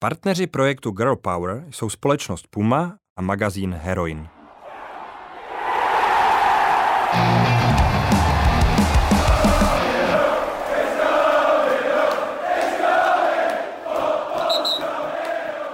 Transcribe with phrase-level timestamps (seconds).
[0.00, 4.28] Partneři projektu Girl Power jsou společnost Puma a magazín Heroin.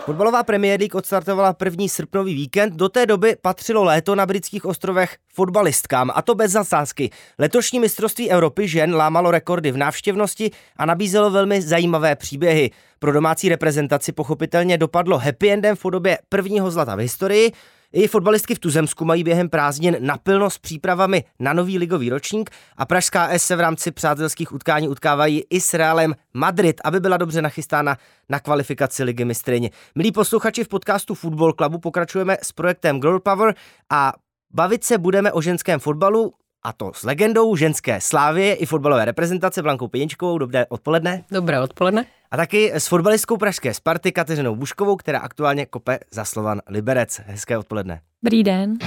[0.05, 5.17] Fotbalová Premier League odstartovala první srpnový víkend, do té doby patřilo léto na britských ostrovech
[5.35, 7.11] fotbalistkám, a to bez zasázky.
[7.39, 12.71] Letošní mistrovství Evropy žen lámalo rekordy v návštěvnosti a nabízelo velmi zajímavé příběhy.
[12.99, 17.53] Pro domácí reprezentaci pochopitelně dopadlo happy endem v podobě prvního zlata v historii,
[17.93, 22.87] i fotbalistky v Tuzemsku mají během prázdnin napilno s přípravami na nový ligový ročník a
[22.87, 27.43] Pražská S se v rámci přátelských utkání utkávají i s Realem Madrid, aby byla dobře
[27.43, 27.97] nachystána
[28.29, 29.71] na kvalifikaci ligy mistryně.
[29.95, 33.55] Milí posluchači v podcastu Football Clubu pokračujeme s projektem Girl Power
[33.91, 34.13] a
[34.55, 36.33] bavit se budeme o ženském fotbalu,
[36.65, 40.39] a to s legendou ženské slávy i fotbalové reprezentace Blankou Pěničkovou.
[40.39, 41.25] Dobré odpoledne.
[41.31, 42.05] Dobré odpoledne.
[42.31, 47.21] A taky s fotbalistkou pražské Sparty Kateřinou Buškovou, která aktuálně kope za Slovan Liberec.
[47.27, 48.01] Hezké odpoledne.
[48.23, 48.79] Dobrý den.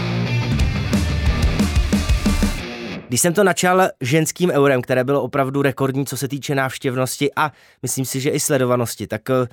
[3.08, 7.52] Když jsem to načal ženským eurem, které bylo opravdu rekordní, co se týče návštěvnosti a
[7.82, 9.48] myslím si, že i sledovanosti, tak eh,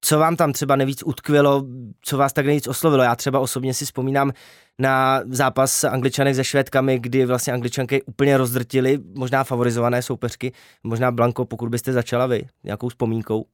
[0.00, 1.64] co vám tam třeba nejvíc utkvělo,
[2.02, 3.02] co vás tak nejvíc oslovilo?
[3.02, 4.32] Já třeba osobně si vzpomínám
[4.78, 10.52] na zápas Angličanek se Švédkami, kdy vlastně Angličanky úplně rozdrtili možná favorizované soupeřky.
[10.84, 13.46] Možná Blanko, pokud byste začala vy nějakou vzpomínkou.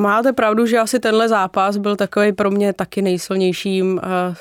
[0.00, 4.34] Máte pravdu, že asi tenhle zápas byl takový pro mě taky nejsilnějším eh,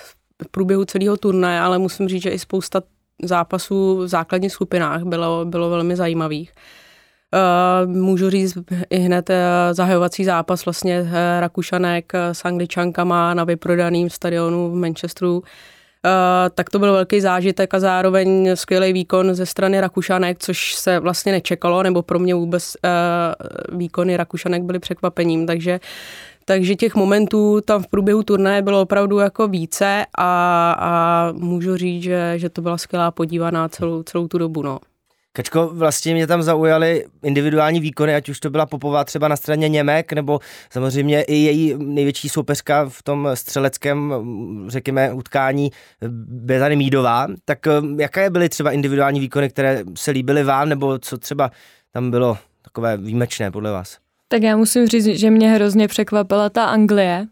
[0.43, 2.81] v průběhu celého turnaje, ale musím říct, že i spousta
[3.23, 6.51] zápasů v základních skupinách bylo, bylo velmi zajímavých.
[7.33, 8.57] Uh, můžu říct
[8.89, 9.35] i hned uh,
[9.71, 11.09] zahajovací zápas vlastně uh,
[11.39, 15.43] Rakušanek s Angličankama na vyprodaném stadionu v Manchesteru.
[16.55, 21.31] Tak to byl velký zážitek a zároveň skvělý výkon ze strany Rakušanek, což se vlastně
[21.31, 22.73] nečekalo, nebo pro mě vůbec
[23.71, 25.79] výkony Rakušanek byly překvapením, takže
[26.45, 32.03] takže těch momentů tam v průběhu turnaje bylo opravdu jako více a, a můžu říct,
[32.03, 34.61] že, že to byla skvělá podívaná celou, celou tu dobu.
[34.61, 34.79] No.
[35.35, 39.69] Kačko, vlastně mě tam zaujaly individuální výkony, ať už to byla Popová třeba na straně
[39.69, 44.13] Němek, nebo samozřejmě i její největší soupeřka v tom střeleckém,
[44.67, 45.71] řekněme, utkání
[46.27, 47.27] Betany Mídová.
[47.45, 51.51] Tak eh, jaké byly třeba individuální výkony, které se líbily vám, nebo co třeba
[51.91, 53.97] tam bylo takové výjimečné podle vás?
[54.27, 57.27] Tak já musím říct, že mě hrozně překvapila ta Anglie,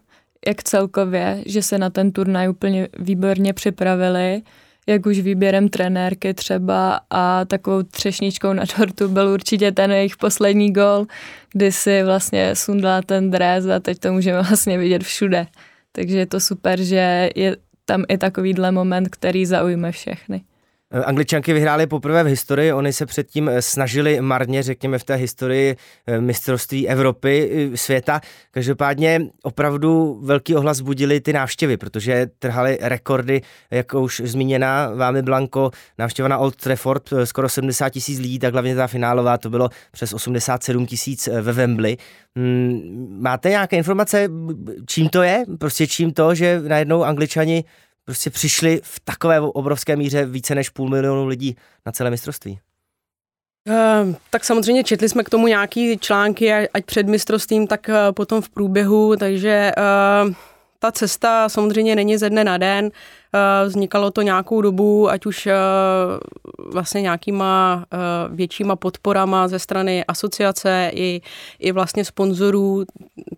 [0.47, 4.41] jak celkově, že se na ten turnaj úplně výborně připravili
[4.87, 10.73] jak už výběrem trenérky třeba a takovou třešničkou na tortu byl určitě ten jejich poslední
[10.73, 11.05] gol,
[11.53, 15.47] kdy si vlastně sundala ten dres a teď to můžeme vlastně vidět všude.
[15.91, 20.41] Takže je to super, že je tam i takovýhle moment, který zaujme všechny.
[20.95, 25.15] Eh, Angličanky vyhrály poprvé v historii, oni se předtím eh, snažili marně, řekněme, v té
[25.15, 25.75] historii
[26.07, 28.21] eh, mistrovství Evropy, světa.
[28.51, 35.71] Každopádně opravdu velký ohlas budili ty návštěvy, protože trhaly rekordy, jako už zmíněná vámi Blanko,
[35.97, 40.13] návštěva na Old Trafford, skoro 70 tisíc lidí, tak hlavně ta finálová, to bylo přes
[40.13, 41.97] 87 tisíc ve Wembley.
[42.35, 44.29] Hmm, máte nějaké informace,
[44.85, 45.43] čím to je?
[45.59, 47.63] Prostě čím to, že najednou Angličani
[48.05, 51.55] prostě přišli v takové obrovské míře více než půl milionu lidí
[51.85, 52.59] na celé mistrovství?
[53.69, 58.41] Uh, tak samozřejmě četli jsme k tomu nějaký články, ať před mistrovstvím, tak uh, potom
[58.41, 60.33] v průběhu, takže uh,
[60.79, 62.91] ta cesta samozřejmě není ze dne na den,
[63.65, 65.47] vznikalo to nějakou dobu, ať už
[66.71, 67.85] vlastně nějakýma
[68.29, 71.21] většíma podporama ze strany asociace i,
[71.59, 72.83] i vlastně sponzorů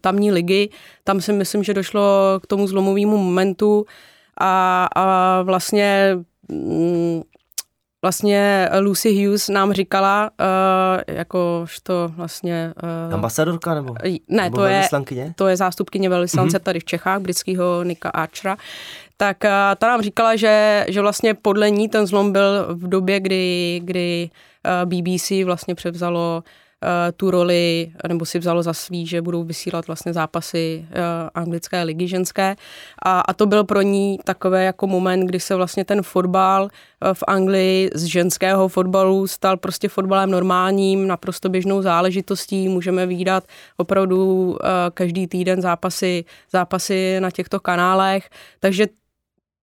[0.01, 0.69] tamní ligy.
[1.03, 2.03] Tam si myslím, že došlo
[2.43, 3.85] k tomu zlomovému momentu,
[4.39, 6.17] a, a vlastně
[6.51, 7.21] mm,
[8.01, 12.73] vlastně Lucy Hughes nám říkala, uh, jakožto vlastně...
[13.07, 13.95] Uh, Ambasadorka nebo?
[14.29, 14.87] Ne, nebo to, je,
[15.35, 16.63] to je zástupkyně velvyslance mm-hmm.
[16.63, 18.57] tady v Čechách, britského Nika Archera.
[19.17, 23.19] Tak uh, ta nám říkala, že, že vlastně podle ní ten zlom byl v době,
[23.19, 26.51] kdy, kdy uh, BBC vlastně převzalo uh,
[27.17, 31.01] tu roli, nebo si vzalo za svý, že budou vysílat vlastně zápasy eh,
[31.35, 32.55] anglické ligy ženské.
[33.05, 37.13] A, a to byl pro ní takové jako moment, kdy se vlastně ten fotbal eh,
[37.13, 42.69] v Anglii z ženského fotbalu stal prostě fotbalem normálním, naprosto běžnou záležitostí.
[42.69, 43.43] Můžeme výdat
[43.77, 44.57] opravdu
[44.93, 48.29] každý týden zápasy, zápasy na těchto kanálech.
[48.59, 48.87] Takže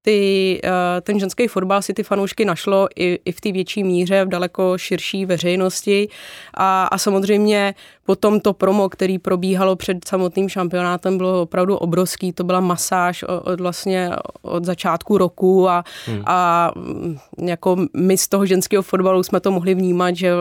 [0.02, 4.24] ty, eh, ten ženský fotbal si ty fanoušky našlo i, i v té větší míře,
[4.24, 6.08] v daleko širší veřejnosti.
[6.54, 12.32] A, a samozřejmě Potom to promo, který probíhalo před samotným šampionátem, bylo opravdu obrovský.
[12.32, 14.10] To byla masáž od vlastně
[14.42, 16.22] od začátku roku a, hmm.
[16.26, 20.32] a mm, jako my z toho ženského fotbalu jsme to mohli vnímat, že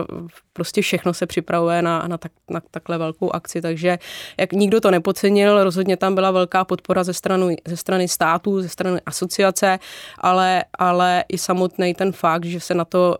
[0.52, 3.98] prostě všechno se připravuje na, na, tak, na takhle velkou akci, takže
[4.40, 8.68] jak nikdo to nepocenil, rozhodně tam byla velká podpora ze strany, ze strany států, ze
[8.68, 9.78] strany asociace,
[10.18, 13.16] ale, ale i samotný ten fakt, že se na to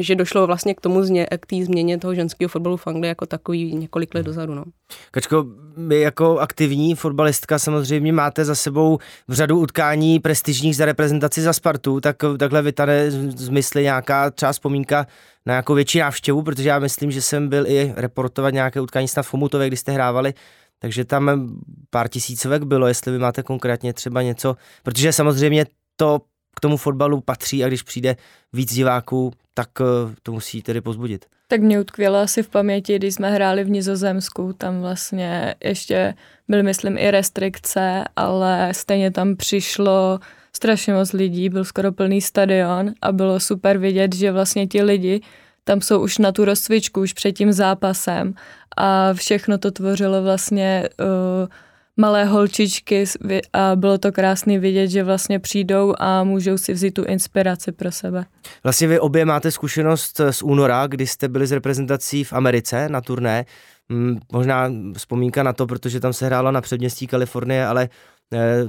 [0.00, 3.26] že došlo vlastně k tomu změ, k té změně toho ženského fotbalu v Anglii jako
[3.26, 4.54] takový několik let dozadu.
[4.54, 4.64] No.
[5.10, 5.46] Kačko,
[5.76, 8.98] vy jako aktivní fotbalistka samozřejmě máte za sebou
[9.28, 14.52] v řadu utkání prestižních za reprezentaci za Spartu, tak takhle vytane z mysli nějaká třeba
[14.52, 15.06] vzpomínka
[15.46, 19.22] na nějakou větší návštěvu, protože já myslím, že jsem byl i reportovat nějaké utkání snad
[19.22, 20.34] v Chomutově, kdy jste hrávali,
[20.78, 21.56] takže tam
[21.90, 25.66] pár tisícovek bylo, jestli vy máte konkrétně třeba něco, protože samozřejmě
[25.96, 26.20] to
[26.56, 28.16] k tomu fotbalu patří a když přijde
[28.52, 31.26] víc diváků, tak eh, to musí tedy pozbudit.
[31.48, 36.14] Tak mě utkvělo asi v paměti, když jsme hráli v Nizozemsku, tam vlastně ještě
[36.48, 40.18] byly, myslím, i restrikce, ale stejně tam přišlo
[40.56, 45.20] strašně moc lidí, byl skoro plný stadion a bylo super vidět, že vlastně ti lidi
[45.64, 48.34] tam jsou už na tu rozcvičku, už před tím zápasem
[48.76, 51.48] a všechno to tvořilo vlastně uh,
[51.96, 53.04] malé holčičky
[53.52, 57.92] a bylo to krásný vidět, že vlastně přijdou a můžou si vzít tu inspiraci pro
[57.92, 58.24] sebe.
[58.64, 63.00] Vlastně vy obě máte zkušenost z února, kdy jste byli z reprezentací v Americe na
[63.00, 63.44] turné.
[63.90, 67.88] Hmm, možná vzpomínka na to, protože tam se hrálo na předměstí Kalifornie, ale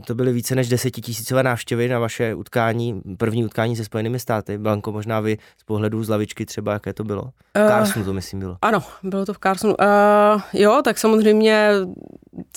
[0.05, 4.57] to byly více než desetitisícové návštěvy na vaše utkání, první utkání se Spojenými státy.
[4.57, 7.21] Blanko, možná vy z pohledu z lavičky třeba, jaké to bylo?
[7.21, 8.57] V uh, Carsonu to myslím bylo.
[8.61, 9.75] Ano, bylo to v Carsonu.
[9.75, 11.69] Uh, jo, tak samozřejmě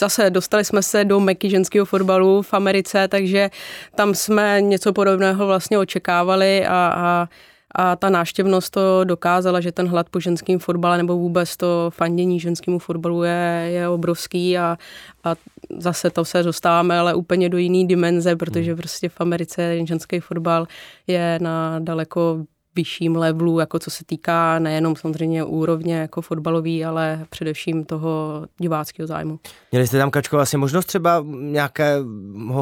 [0.00, 3.50] zase dostali jsme se do meky ženského fotbalu v Americe, takže
[3.94, 7.29] tam jsme něco podobného vlastně očekávali a, a
[7.75, 12.40] a ta náštěvnost to dokázala, že ten hlad po ženském fotbale nebo vůbec to fandění
[12.40, 14.78] ženskému fotbalu je, je obrovský a,
[15.25, 15.34] a
[15.78, 18.76] zase to se dostáváme ale úplně do jiný dimenze, protože hmm.
[18.76, 20.67] prostě v Americe ženský fotbal
[21.06, 22.44] je na daleko
[22.76, 29.06] vyšším levelu, jako co se týká nejenom samozřejmě úrovně jako fotbalový, ale především toho diváckého
[29.06, 29.38] zájmu.
[29.72, 32.05] Měli jste tam, Kačko, vlastně možnost třeba nějakého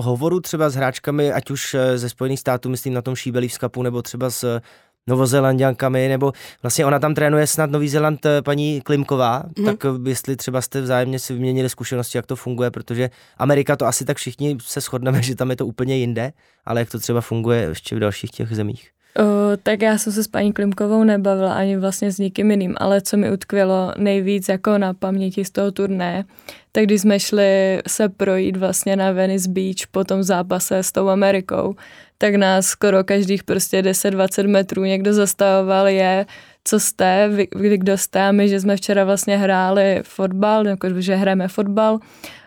[0.03, 4.31] hovoru třeba s hráčkami, ať už ze Spojených států, myslím na tom Šíbelívskapu, nebo třeba
[4.31, 4.61] s
[5.09, 6.33] Novozelandiankami, nebo
[6.63, 9.65] vlastně ona tam trénuje snad Nový Zeland eh, paní Klimková, mm.
[9.65, 13.87] tak eh, jestli třeba jste vzájemně si vyměnili zkušenosti, jak to funguje, protože Amerika to
[13.87, 16.33] asi tak všichni se shodneme, že tam je to úplně jinde,
[16.65, 18.91] ale jak to třeba funguje ještě v dalších těch zemích.
[19.17, 23.01] O, tak já jsem se s paní Klimkovou nebavila ani vlastně s nikým jiným, ale
[23.01, 26.25] co mi utkvělo nejvíc jako na paměti z toho turné,
[26.73, 31.09] tak když jsme šli se projít vlastně na Venice Beach po tom zápase s tou
[31.09, 31.75] Amerikou,
[32.19, 36.27] tak nás skoro každých prostě 10-20 metrů někdo zastavoval je,
[36.65, 41.01] co jste, vy, vy kdo jste a my, že jsme včera vlastně hráli fotbal, jako
[41.01, 41.99] že hrajeme fotbal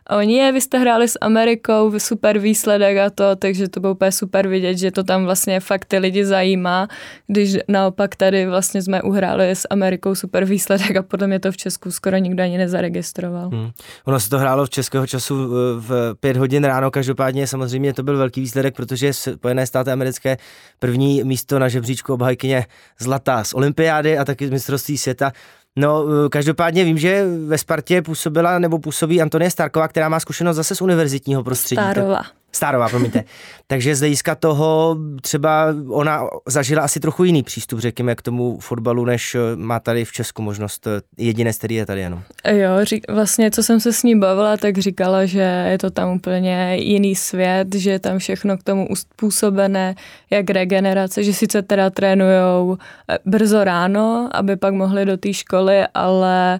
[0.08, 3.94] a oni je, vy jste hráli s Amerikou, super výsledek a to, takže to bylo
[3.94, 6.88] úplně super vidět, že to tam vlastně fakt ty lidi zajímá,
[7.28, 11.58] když naopak tady vlastně jsme uhráli s Amerikou super výsledek a podle mě to v
[11.58, 13.50] Česku skoro nikdo ani nezaregistroval.
[13.50, 13.70] Hmm.
[14.06, 15.36] Ono se to hrálo v českého času
[15.80, 20.38] v pět hodin ráno, každopádně samozřejmě to byl velký výsledek, protože Spojené státy americké
[20.80, 22.66] první místo na žebříčku obhajkyně
[23.00, 25.32] zlata z olympiády a taky z mistrovství světa
[25.80, 30.56] No, eh, každopádně vím, že ve Spartě působila nebo působí Antonie Starková, která má zkušenost
[30.56, 31.82] zase z univerzitního prostředí.
[31.82, 32.22] Starova.
[32.52, 33.24] Stárová, promiňte.
[33.68, 39.06] Takže z hlediska toho třeba ona zažila asi trochu jiný přístup, řekněme, k tomu fotbalu,
[39.06, 42.22] než eh, má tady v Česku možnost eh, jediné, který je tady jenom.
[42.48, 46.10] Jo, řík, vlastně, co jsem se s ní bavila, tak říkala, že je to tam
[46.10, 49.96] úplně jiný svět, že je tam všechno k tomu uspůsobené,
[50.30, 52.78] jak regenerace, že sice teda trénujou
[53.10, 56.60] eh, brzo ráno, aby pak mohli do té školy, ale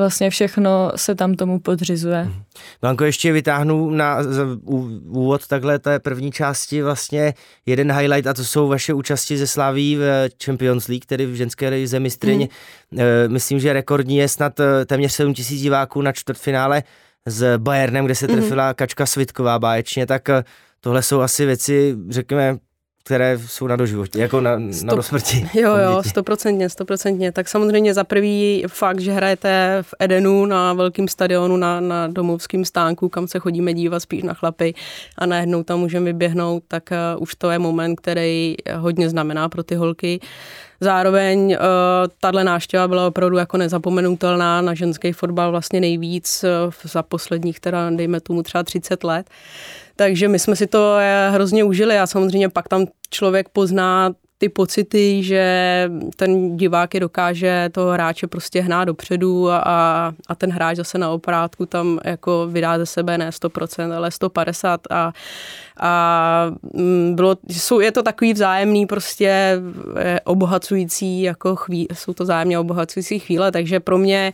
[0.00, 2.24] vlastně všechno se tam tomu podřizuje.
[2.24, 2.42] Mhm.
[2.80, 4.18] Blanko, ještě vytáhnu na
[5.08, 7.34] úvod takhle té první části vlastně
[7.66, 11.68] jeden highlight a to jsou vaše účasti ze Slaví v Champions League, tedy v ženské
[11.68, 12.48] lize mistryně.
[12.90, 13.00] Mm.
[13.28, 16.82] Myslím, že rekordní je snad eh, téměř 7 tisíc diváků na čtvrtfinále
[17.26, 18.36] s Bayernem, kde se mhm.
[18.36, 18.74] trefila mm.
[18.74, 20.44] Kačka Svitková báječně, tak eh,
[20.80, 22.56] tohle jsou asi věci, řekněme,
[23.04, 25.48] které jsou na doživotě, jako na, Sto, na smrti.
[25.54, 27.32] Jo, jo, stoprocentně, stoprocentně.
[27.32, 32.64] Tak samozřejmě za prvý fakt, že hrajete v Edenu na velkém stadionu, na, na domovském
[32.64, 34.74] stánku, kam se chodíme dívat spíš na chlapy
[35.18, 39.62] a najednou tam můžeme vyběhnout, tak uh, už to je moment, který hodně znamená pro
[39.62, 40.20] ty holky.
[40.80, 41.56] Zároveň uh,
[42.20, 47.90] tahle návštěva byla opravdu jako nezapomenutelná na ženský fotbal vlastně nejvíc uh, za posledních teda
[47.90, 49.30] dejme tomu třeba 30 let.
[50.00, 50.96] Takže my jsme si to
[51.30, 55.44] hrozně užili a samozřejmě pak tam člověk pozná ty pocity, že
[56.16, 59.60] ten divák je dokáže toho hráče prostě hnát dopředu a,
[60.28, 64.80] a ten hráč zase na oprátku tam jako vydá ze sebe ne 100%, ale 150
[64.90, 65.12] a,
[65.76, 69.60] a mm, bylo, jsou, je to takový vzájemný prostě
[69.96, 74.32] eh, obohacující jako chví, jsou to vzájemně obohacující chvíle, takže pro mě,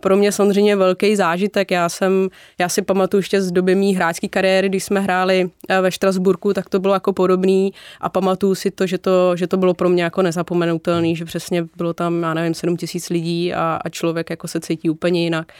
[0.00, 1.70] pro mě samozřejmě velký zážitek.
[1.70, 2.28] Já jsem,
[2.58, 6.52] já si pamatuju ještě z doby mý hráčské kariéry, když jsme hráli eh, ve Štrasburku,
[6.52, 9.88] tak to bylo jako podobný a pamatuju si to, že to, že to bylo pro
[9.88, 14.30] mě jako nezapomenutelný, že přesně bylo tam, já nevím, 7 tisíc lidí a, a člověk
[14.30, 15.52] jako se cítí úplně jinak.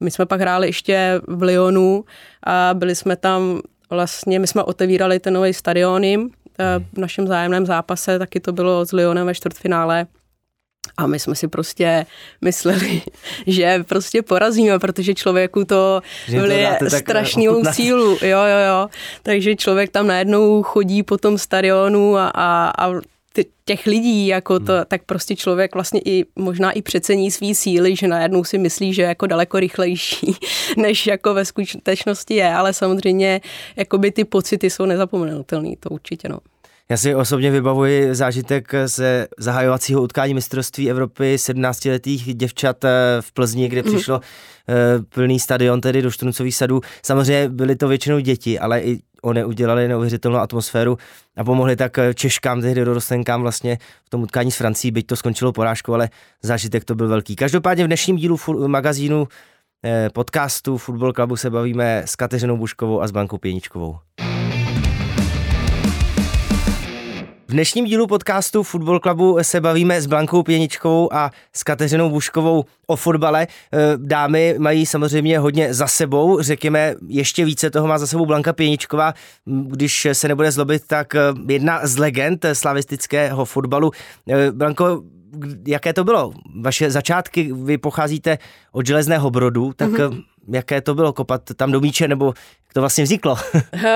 [0.00, 2.04] My jsme pak hráli ještě v Lyonu
[2.46, 3.60] a byli jsme tam
[3.90, 8.52] vlastně, my jsme otevírali ten nový stadion jim, eh, v našem zájemném zápase, taky to
[8.52, 10.06] bylo s Lyonem ve čtvrtfinále.
[10.96, 12.06] A my jsme si prostě
[12.40, 13.02] mysleli,
[13.46, 18.10] že prostě porazíme, protože člověku to vlije strašnou sílu.
[18.10, 18.88] Jo, jo, jo.
[19.22, 23.00] Takže člověk tam najednou chodí po tom stadionu a, a, a
[23.64, 24.84] těch lidí, jako to, hmm.
[24.88, 29.02] tak prostě člověk vlastně i možná i přecení svý síly, že najednou si myslí, že
[29.02, 30.36] je jako daleko rychlejší,
[30.76, 33.40] než jako ve skutečnosti je, ale samozřejmě
[33.76, 36.38] jakoby ty pocity jsou nezapomenutelné, to určitě no.
[36.90, 43.68] Já si osobně vybavuji zážitek ze zahajovacího utkání mistrovství Evropy 17-letých děvčat eh, v Plzni,
[43.68, 43.94] kde mhm.
[43.94, 44.20] přišlo
[44.68, 45.04] mm.
[45.04, 46.80] plný stadion, tedy do Štruncových sadů.
[47.02, 50.98] Samozřejmě byly to většinou děti, ale i oni udělali neuvěřitelnou atmosféru
[51.36, 55.16] a pomohli tak eh, Češkám, tehdy dorostenkám vlastně v tom utkání s Francií, byť to
[55.16, 56.08] skončilo porážkou, ale
[56.42, 57.36] zážitek to byl velký.
[57.36, 58.36] Každopádně v dnešním dílu
[58.66, 59.28] magazínu
[60.12, 63.96] podcastu Football Clubu se bavíme s Kateřinou Buškovou a s Blankou Pěničkovou.
[67.54, 72.96] Dnešním dílu podcastu Football Clubu se bavíme s Blankou Pěničkovou a s Kateřinou Buškovou o
[72.96, 73.46] fotbale.
[73.46, 78.52] Eh, dámy mají samozřejmě hodně za sebou, řekněme, ještě více toho má za sebou Blanka
[78.52, 79.14] Pěničková,
[79.46, 83.90] když se nebude zlobit, tak eh, jedna z legend slavistického fotbalu.
[84.28, 85.02] Eh, Blanko,
[85.66, 86.32] jaké to bylo?
[86.60, 88.38] Vaše začátky, vy pocházíte
[88.72, 90.22] od Železného Brodu, tak mm-hmm.
[90.48, 93.36] Jaké to bylo kopat tam do míče, nebo jak to vlastně vzniklo?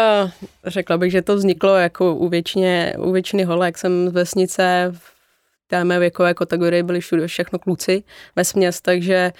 [0.66, 3.78] Řekla bych, že to vzniklo jako u, většině, u většiny holek.
[3.78, 5.12] Jsem z vesnice, v
[5.68, 8.02] té mé věkové kategorii byli všude všechno kluci
[8.36, 9.32] ve směs, takže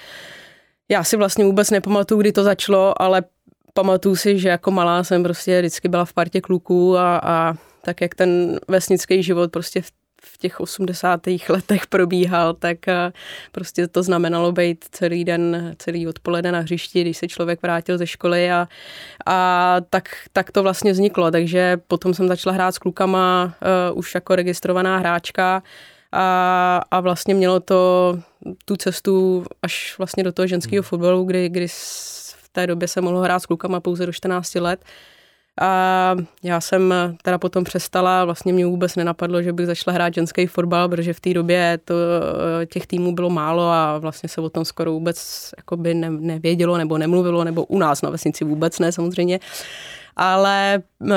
[0.89, 3.23] já si vlastně vůbec nepamatuju, kdy to začalo, ale
[3.75, 8.01] pamatuju si, že jako malá jsem prostě vždycky byla v partě kluků a, a tak
[8.01, 9.91] jak ten vesnický život prostě v
[10.23, 11.21] v těch 80.
[11.49, 13.13] letech probíhal, tak eh,
[13.53, 18.07] prostě to znamenalo být celý den, celý odpoledne na hřišti, když se člověk vrátil ze
[18.07, 18.69] školy a,
[19.27, 21.31] a tak, tak to vlastně vzniklo.
[21.31, 23.55] Takže potom jsem začala hrát s klukama
[23.93, 25.63] uh, už jako registrovaná hráčka
[26.13, 28.19] a, a vlastně mělo to
[28.65, 33.21] tu cestu až vlastně do toho ženského fotbalu, kdy, kdy v té době se mohlo
[33.21, 34.85] hrát s klukama pouze do 14 let.
[35.61, 40.47] A já jsem teda potom přestala, vlastně mě vůbec nenapadlo, že bych začala hrát ženský
[40.47, 41.95] fotbal, protože v té době to,
[42.67, 46.99] těch týmů bylo málo a vlastně se o tom skoro vůbec jakoby ne, nevědělo nebo
[46.99, 49.41] nemluvilo, nebo u nás na vesnici vůbec ne samozřejmě.
[50.21, 51.11] Ale uh,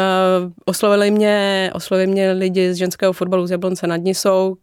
[0.65, 4.49] oslovili mě, oslovili mě lidi z ženského fotbalu z Jablonce nad Nisou.
[4.49, 4.55] Uh,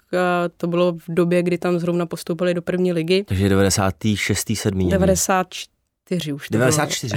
[0.57, 3.25] to bylo v době, kdy tam zrovna postoupili do první ligy.
[3.25, 4.53] Takže 96.
[4.55, 4.89] 7.
[4.89, 6.49] 94 už.
[6.51, 7.17] 94.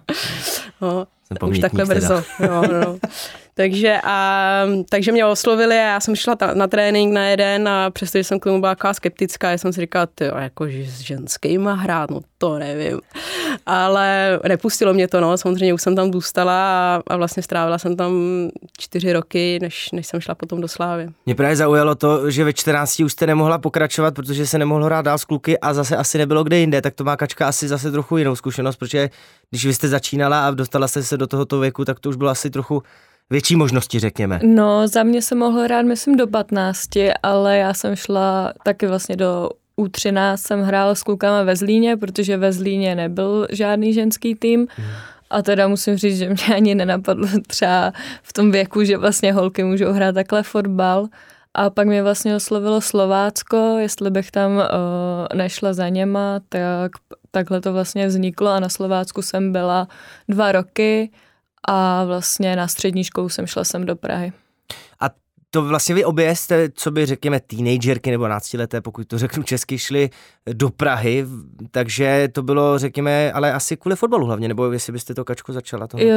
[0.80, 1.06] no,
[1.46, 2.22] už takhle brzo.
[2.40, 2.98] No, no.
[3.60, 7.90] takže, a, takže mě oslovili a já jsem šla ta, na trénink na jeden a
[7.90, 12.10] přestože jsem k tomu byla skeptická, já jsem si říkala, ty jako s ženskýma hrát,
[12.10, 13.00] no to nevím.
[13.66, 16.52] Ale nepustilo mě to, no, samozřejmě už jsem tam zůstala
[16.96, 18.12] a, a vlastně strávila jsem tam
[18.78, 21.08] čtyři roky, než, než jsem šla potom do Slávy.
[21.26, 25.04] Mě právě zaujalo to, že ve 14 už jste nemohla pokračovat, protože se nemohlo hrát
[25.04, 27.90] dál s kluky a zase asi nebylo kde jinde, tak to má Kačka asi zase
[27.90, 29.10] trochu jinou zkušenost, protože
[29.50, 32.30] když vy jste začínala a dostala jste se do tohoto věku, tak to už bylo
[32.30, 32.82] asi trochu
[33.30, 34.40] větší možnosti, řekněme.
[34.42, 36.88] No, za mě se mohlo hrát, myslím, do 15,
[37.22, 42.36] ale já jsem šla taky vlastně do U13, jsem hrála s klukama ve Zlíně, protože
[42.36, 44.66] ve Zlíně nebyl žádný ženský tým.
[44.76, 44.88] Hmm.
[45.30, 49.64] A teda musím říct, že mě ani nenapadlo třeba v tom věku, že vlastně holky
[49.64, 51.06] můžou hrát takhle fotbal.
[51.54, 54.62] A pak mě vlastně oslovilo Slovácko, jestli bych tam uh,
[55.34, 56.92] nešla za něma, tak
[57.30, 59.88] takhle to vlastně vzniklo a na Slovácku jsem byla
[60.28, 61.10] dva roky
[61.68, 64.32] a vlastně na střední školu jsem šla sem do Prahy.
[65.00, 65.10] A
[65.50, 69.78] to vlastně vy obě jste, co by řekněme, teenagerky nebo náctileté, pokud to řeknu česky,
[69.78, 70.10] šli
[70.52, 71.26] do Prahy,
[71.70, 75.86] takže to bylo, řekněme, ale asi kvůli fotbalu hlavně, nebo jestli byste to kačku začala?
[75.86, 76.16] To jo,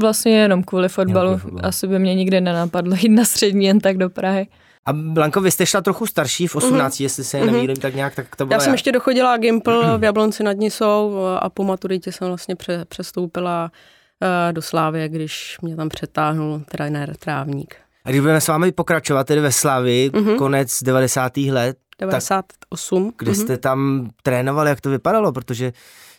[0.00, 1.26] vlastně jenom kvůli fotbalu.
[1.26, 1.68] Jenom kvůli fotbalu.
[1.68, 4.48] Asi by mě nikdy nenapadlo jít na střední jen tak do Prahy.
[4.86, 7.02] A Blanko, vy jste šla trochu starší, v 18, mm-hmm.
[7.02, 7.46] jestli se mm-hmm.
[7.46, 8.54] nemýlím, tak nějak tak to bylo.
[8.54, 12.84] Já jsem ještě dochodila Gimpl v Jablonci nad Nisou a po maturitě jsem vlastně pře-
[12.88, 13.70] přestoupila
[14.52, 17.76] do Slávy, když mě tam přetáhnul trenér Trávník.
[18.04, 20.36] A když budeme s vámi pokračovat tedy ve Slavii, mm-hmm.
[20.36, 21.36] konec 90.
[21.36, 23.12] let, 98.
[23.18, 23.42] kde mm-hmm.
[23.42, 25.72] jste tam trénovali, jak to vypadalo, protože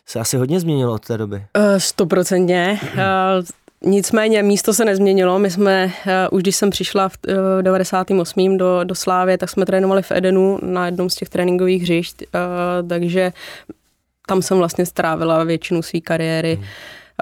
[0.05, 1.45] se asi hodně změnilo od té doby.
[1.77, 2.79] Stoprocentně.
[2.93, 2.99] Uh,
[3.87, 5.39] Nicméně místo se nezměnilo.
[5.39, 5.91] My jsme,
[6.31, 8.57] už když jsem přišla v uh, 98.
[8.57, 12.23] do, do Slávě, tak jsme trénovali v Edenu na jednom z těch tréninkových hřišť,
[12.89, 13.33] takže
[14.27, 16.55] tam jsem vlastně strávila většinu své kariéry.
[16.55, 16.65] Hmm.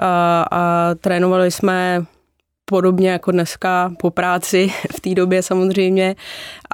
[0.02, 2.04] A, a trénovali jsme
[2.64, 6.16] podobně jako dneska po práci v té době samozřejmě.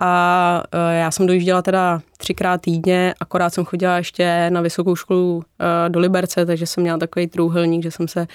[0.00, 0.62] A
[0.92, 5.42] já jsem dojížděla teda třikrát týdně, akorát jsem chodila ještě na vysokou školu
[5.88, 8.26] do Liberce, takže jsem měla takový trůhelník, že jsem se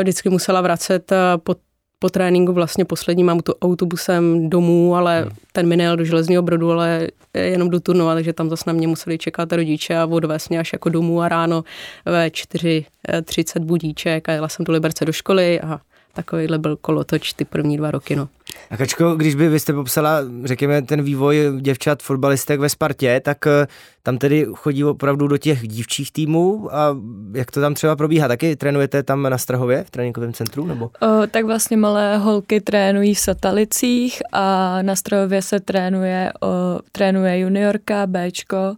[0.00, 1.54] vždycky musela vracet po,
[2.02, 5.30] po tréninku vlastně posledním auto, autobusem domů, ale hmm.
[5.52, 8.88] ten mi nejel do Železního Brodu, ale jenom do Turnova, takže tam zase na mě
[8.88, 11.64] museli čekat rodiče a odvést mě až jako domů a ráno
[12.04, 15.80] ve 4.30 budíček a jela jsem do Liberce do školy a
[16.12, 18.16] takovýhle byl kolotoč ty první dva roky.
[18.16, 18.28] No.
[18.70, 23.46] A Kačko, když by vy jste popsala, řekněme, ten vývoj děvčat fotbalistek ve Spartě, tak
[23.46, 23.66] eh,
[24.02, 26.96] tam tedy chodí opravdu do těch dívčích týmů a
[27.34, 28.28] jak to tam třeba probíhá?
[28.28, 30.66] Taky trénujete tam na Strahově v tréninkovém centru?
[30.66, 30.84] Nebo?
[31.00, 36.48] O, tak vlastně malé holky trénují v Satalicích a na Strahově se trénuje, o,
[36.92, 38.76] trénuje juniorka, Bčko,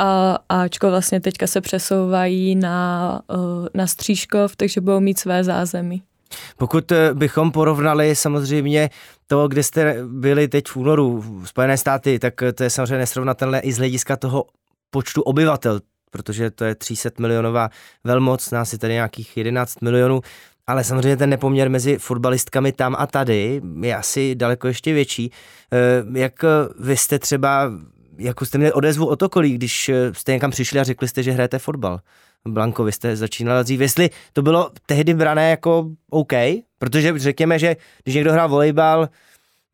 [0.00, 3.22] a Ačko vlastně teďka se přesouvají na,
[3.74, 6.02] na Střížkov, takže budou mít své zázemí.
[6.56, 8.90] Pokud eh, bychom porovnali samozřejmě
[9.26, 12.98] to, kde jste byli teď v únoru v Spojené státy, tak eh, to je samozřejmě
[12.98, 14.44] nesrovnatelné i z hlediska toho
[14.90, 17.68] počtu obyvatel, protože to je 300 milionová
[18.04, 20.20] velmoc, nás je tady nějakých 11 milionů,
[20.66, 25.32] ale samozřejmě ten nepoměr mezi fotbalistkami tam a tady je asi daleko ještě větší.
[25.72, 26.44] Eh, jak
[26.78, 27.72] vy jste třeba,
[28.18, 31.58] jako jste měli odezvu o to, když jste někam přišli a řekli jste, že hrajete
[31.58, 32.00] fotbal?
[32.48, 36.32] Blanko, vy jste začínala dřív, jestli to bylo tehdy brané jako OK,
[36.78, 39.08] protože řekněme, že když někdo hrál volejbal,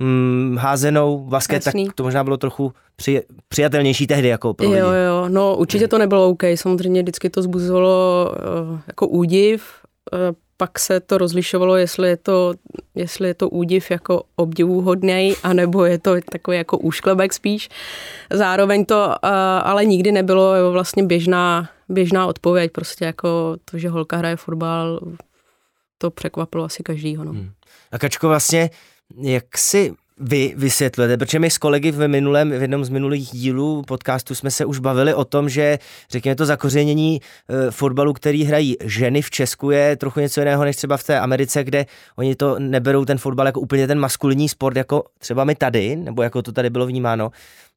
[0.00, 1.86] hmm, házenou, basket, Jasný.
[1.86, 4.80] tak to možná bylo trochu při, přijatelnější tehdy jako pro lidi.
[4.80, 8.30] Jo, jo, no určitě to nebylo OK, samozřejmě vždycky to zbuzovalo
[8.70, 9.64] uh, jako údiv,
[10.12, 10.18] uh,
[10.56, 12.54] pak se to rozlišovalo, jestli je to,
[12.94, 17.68] jestli je to údiv jako obdivuhodný, anebo je to takový jako úšklebek spíš.
[18.32, 19.30] Zároveň to uh,
[19.62, 25.00] ale nikdy nebylo vlastně běžná běžná odpověď, prostě jako to, že holka hraje fotbal,
[25.98, 27.24] to překvapilo asi každýho.
[27.24, 27.32] No.
[27.32, 27.52] Hmm.
[27.92, 28.70] A Kačko, vlastně,
[29.22, 33.82] jak si vy vysvětlujete, protože my s kolegy v minulém, v jednom z minulých dílů
[33.82, 35.78] podcastu jsme se už bavili o tom, že
[36.10, 40.76] řekněme to zakořenění e, fotbalu, který hrají ženy v Česku je trochu něco jiného než
[40.76, 44.76] třeba v té Americe, kde oni to neberou ten fotbal jako úplně ten maskulinní sport,
[44.76, 47.30] jako třeba my tady, nebo jako to tady bylo vnímáno.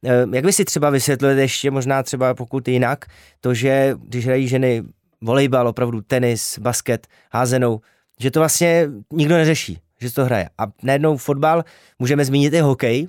[0.06, 3.06] E, jak vy si třeba vysvětlujete ještě možná třeba pokud jinak,
[3.42, 4.84] to, že když hrají ženy
[5.22, 7.82] volejbal, opravdu tenis, basket, házenou,
[8.20, 10.50] že to vlastně nikdo neřeší že to hraje.
[10.58, 11.64] A najednou fotbal,
[12.00, 13.08] můžeme zmínit i hokej,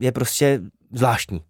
[0.00, 0.60] je prostě
[0.92, 1.40] zvláštní.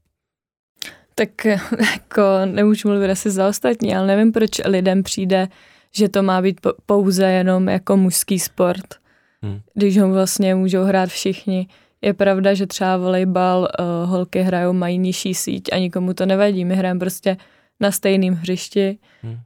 [1.15, 1.45] Tak
[1.93, 5.49] jako nemůžu mluvit asi za ostatní, ale nevím, proč lidem přijde,
[5.95, 8.95] že to má být pouze jenom jako mužský sport,
[9.43, 9.61] hmm.
[9.75, 11.69] když ho vlastně můžou hrát všichni.
[12.03, 16.65] Je pravda, že třeba volejbal uh, holky hrajou, mají nižší síť a nikomu to nevadí.
[16.65, 17.37] My hrajeme prostě
[17.81, 19.33] na stejném hřišti, hmm.
[19.33, 19.39] uh,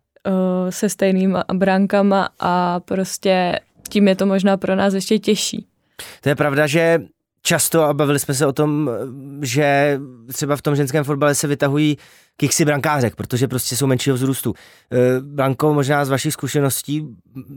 [0.70, 5.66] se stejnýma bránkama a prostě tím je to možná pro nás ještě těžší.
[6.20, 7.00] To je pravda, že
[7.42, 8.90] často, a bavili jsme se o tom,
[9.42, 9.98] že
[10.32, 11.96] třeba v tom ženském fotbale se vytahují
[12.36, 14.54] kiksy brankářek, protože prostě jsou menšího vzrůstu.
[14.92, 17.06] Eh, Branko, možná z vašich zkušeností,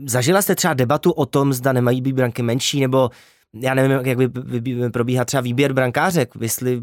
[0.04, 3.10] zažila jste třeba debatu o tom, zda nemají být branky menší, nebo
[3.54, 6.82] já nevím, jak by, probíhá třeba výběr brankářek, jestli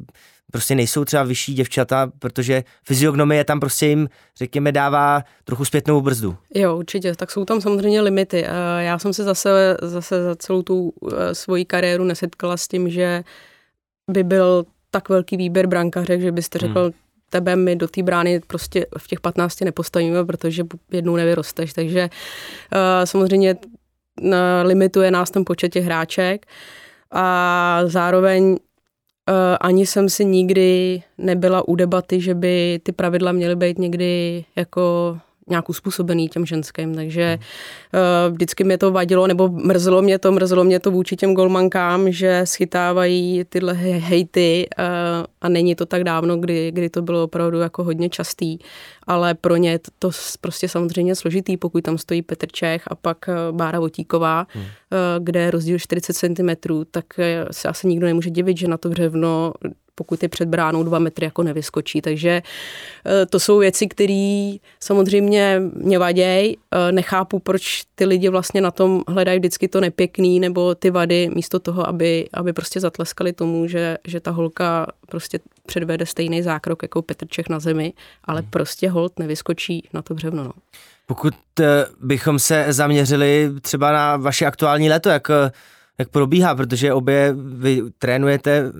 [0.52, 6.38] prostě nejsou třeba vyšší děvčata, protože fyziognomie tam prostě jim, řekněme, dává trochu zpětnou brzdu.
[6.56, 8.46] Jo, určitě, tak jsou tam samozřejmě limity.
[8.80, 13.24] Já jsem se zase, zase za celou tu eh, svoji kariéru nesetkala s tím, že
[14.12, 16.92] by byl tak velký výběr brankařek, že byste řekl, hmm.
[17.30, 23.06] tebe my do té brány prostě v těch 15 nepostavíme, protože jednou nevyrosteš, takže uh,
[23.06, 23.56] samozřejmě
[24.64, 26.46] limituje nás ten počet těch hráček
[27.12, 28.58] a zároveň
[29.62, 35.18] ani jsem si nikdy nebyla u debaty, že by ty pravidla měly být někdy jako
[35.50, 37.40] nějak uspůsobený těm ženským, takže
[37.94, 42.12] uh, vždycky mě to vadilo, nebo mrzelo mě to, mrzelo mě to vůči těm golmankám,
[42.12, 44.86] že schytávají tyhle hejty uh,
[45.42, 48.58] a není to tak dávno, kdy, kdy to bylo opravdu jako hodně častý,
[49.08, 50.10] ale pro ně je to, to
[50.42, 54.66] prostě samozřejmě složitý, pokud tam stojí Petr Čech a pak uh, Bára Votíková, hmm.
[55.20, 56.50] kde je rozdíl 40 cm,
[56.92, 57.06] tak
[57.52, 59.54] se asi nikdo nemůže divit, že na to břevno
[60.00, 62.02] pokud je před bránou dva metry, jako nevyskočí.
[62.02, 66.58] Takže eh, to jsou věci, které samozřejmě mě vadějí.
[66.58, 71.30] Eh, nechápu, proč ty lidi vlastně na tom hledají vždycky to nepěkný nebo ty vady,
[71.36, 76.82] místo toho, aby, aby prostě zatleskali tomu, že, že ta holka prostě předvede stejný zákrok
[76.82, 78.50] jako Petr Čech na zemi, ale hmm.
[78.50, 80.44] prostě hold nevyskočí na to břevno.
[80.44, 80.52] No.
[81.08, 85.28] Pokud eh, bychom se zaměřili třeba na vaše aktuální leto, jak,
[86.00, 88.72] jak probíhá, protože obě vy trénujete,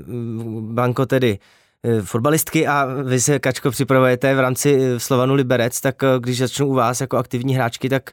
[0.62, 1.40] Blanko tedy
[1.84, 6.74] eh, fotbalistky a vy se, Kačko, připravujete v rámci Slovanu Liberec, tak když začnu u
[6.74, 8.12] vás jako aktivní hráčky, tak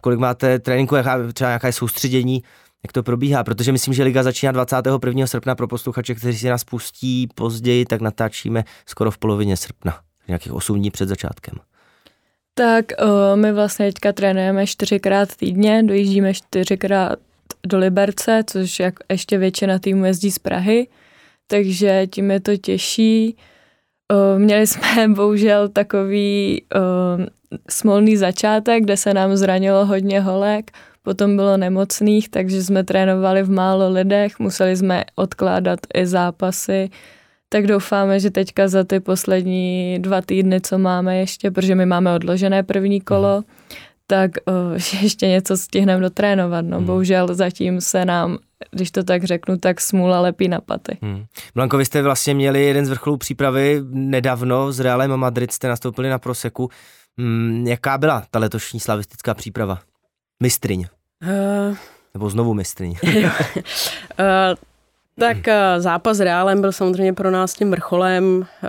[0.00, 2.42] kolik máte tréninku, jaká, třeba jaká je soustředění,
[2.82, 5.26] jak to probíhá, protože myslím, že liga začíná 21.
[5.26, 10.52] srpna pro posluchače, kteří si nás pustí později, tak natáčíme skoro v polovině srpna, nějakých
[10.52, 11.54] 8 dní před začátkem.
[12.54, 12.86] Tak
[13.34, 17.18] my vlastně teďka trénujeme čtyřikrát týdně, dojíždíme čtyřikrát
[17.66, 20.88] do Liberce, což jak ještě většina týmu jezdí z Prahy,
[21.46, 23.36] takže tím je to těžší.
[24.10, 26.78] O, měli jsme bohužel takový o,
[27.70, 30.70] smolný začátek, kde se nám zranilo hodně holek,
[31.02, 36.90] potom bylo nemocných, takže jsme trénovali v málo lidech, museli jsme odkládat i zápasy,
[37.48, 42.14] tak doufáme, že teďka za ty poslední dva týdny, co máme ještě, protože my máme
[42.14, 43.42] odložené první kolo,
[44.06, 46.64] tak uh, ještě něco stihneme dotrénovat.
[46.64, 46.76] No.
[46.76, 46.86] Hmm.
[46.86, 48.38] Bohužel zatím se nám,
[48.70, 50.98] když to tak řeknu, tak smůla lepí na paty.
[51.02, 51.24] Hmm.
[51.54, 56.08] Blanko, vy jste vlastně měli jeden z vrcholů přípravy nedávno s Realem Madrid, jste nastoupili
[56.08, 56.70] na Proseku.
[57.18, 59.78] Hmm, jaká byla ta letošní slavistická příprava?
[60.42, 60.86] Mistryň.
[61.22, 61.76] Uh...
[62.14, 62.90] Nebo znovu mistryň.
[62.90, 63.30] uh,
[65.18, 68.68] tak eh, zápas s Reálem byl samozřejmě pro nás tím vrcholem, eh,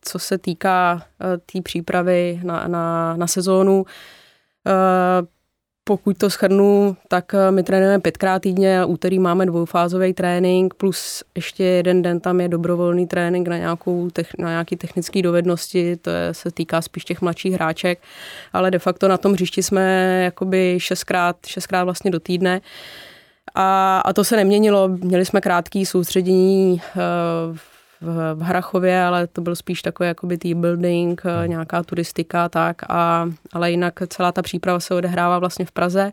[0.00, 3.84] co se týká té tý přípravy na, na, na sezónu.
[5.84, 12.02] Pokud to schrnu, tak my trénujeme pětkrát týdně, úterý máme dvoufázový trénink, plus ještě jeden
[12.02, 16.82] den tam je dobrovolný trénink na, nějakou, na nějaký technické dovednosti, to je, se týká
[16.82, 18.02] spíš těch mladších hráček,
[18.52, 22.60] ale de facto na tom hřišti jsme jakoby šestkrát, šestkrát vlastně do týdne.
[22.60, 22.66] Uh,
[23.54, 24.88] a, a to se neměnilo.
[24.88, 27.58] Měli jsme krátký soustředění eh,
[28.00, 31.50] v, v Hrachově, ale to byl spíš takový jakoby team building, eh, hmm.
[31.50, 36.12] nějaká turistika tak, a, ale jinak celá ta příprava se odehrává vlastně v Praze.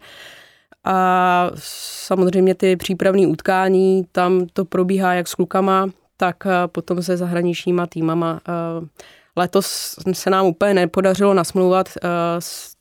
[0.83, 7.17] A samozřejmě ty přípravné utkání, tam to probíhá jak s klukama, tak eh, potom se
[7.17, 8.41] zahraničníma týmama.
[9.37, 11.89] Letos se nám úplně nepodařilo nasmluvat
[12.39, 12.74] s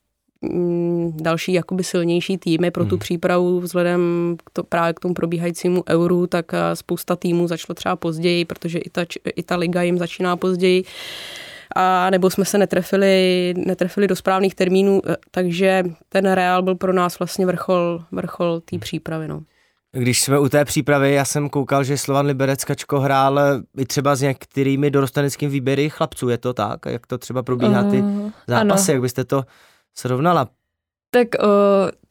[1.17, 2.99] další jakoby silnější týmy pro tu hmm.
[2.99, 7.97] přípravu vzhledem k to, právě k tomu probíhajícímu euru, tak eh, spousta týmů začalo třeba
[7.97, 9.05] později, protože i ta,
[9.37, 10.85] i ta liga jim začíná později
[11.77, 16.93] a nebo jsme se netrefili, netrefili do správných termínů, eh, takže ten Real byl pro
[16.93, 18.81] nás vlastně vrchol, vrchol té hmm.
[18.81, 19.29] přípravy.
[19.29, 19.43] No.
[19.93, 23.41] Když jsme u té přípravy, já jsem koukal, že Slovan Liberec Kačko hrál
[23.79, 26.87] i třeba s některými dorostaneckými výběry chlapců, je to tak?
[26.87, 28.05] Jak to třeba probíhá ty
[28.47, 28.95] zápasy, ano.
[28.95, 29.45] jak byste to
[29.95, 30.49] srovnala?
[31.11, 31.49] Tak o,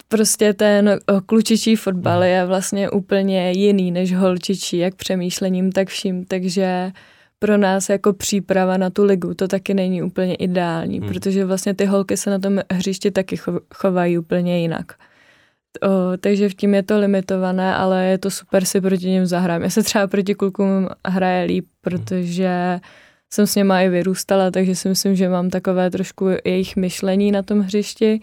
[0.08, 2.30] prostě ten o, klučičí fotbal hmm.
[2.30, 6.91] je vlastně úplně jiný než holčičí, jak přemýšlením, tak vším, takže
[7.39, 11.10] pro nás jako příprava na tu ligu to taky není úplně ideální, hmm.
[11.10, 13.38] protože vlastně ty holky se na tom hřišti taky
[13.76, 14.93] chovají úplně jinak.
[15.82, 19.62] O, takže v tím je to limitované, ale je to super si proti něm zahrát.
[19.62, 22.80] Já se třeba proti klukům hraje líp, protože
[23.34, 27.41] jsem s něma i vyrůstala, takže si myslím, že mám takové trošku jejich myšlení na
[27.41, 28.22] tom hřišti.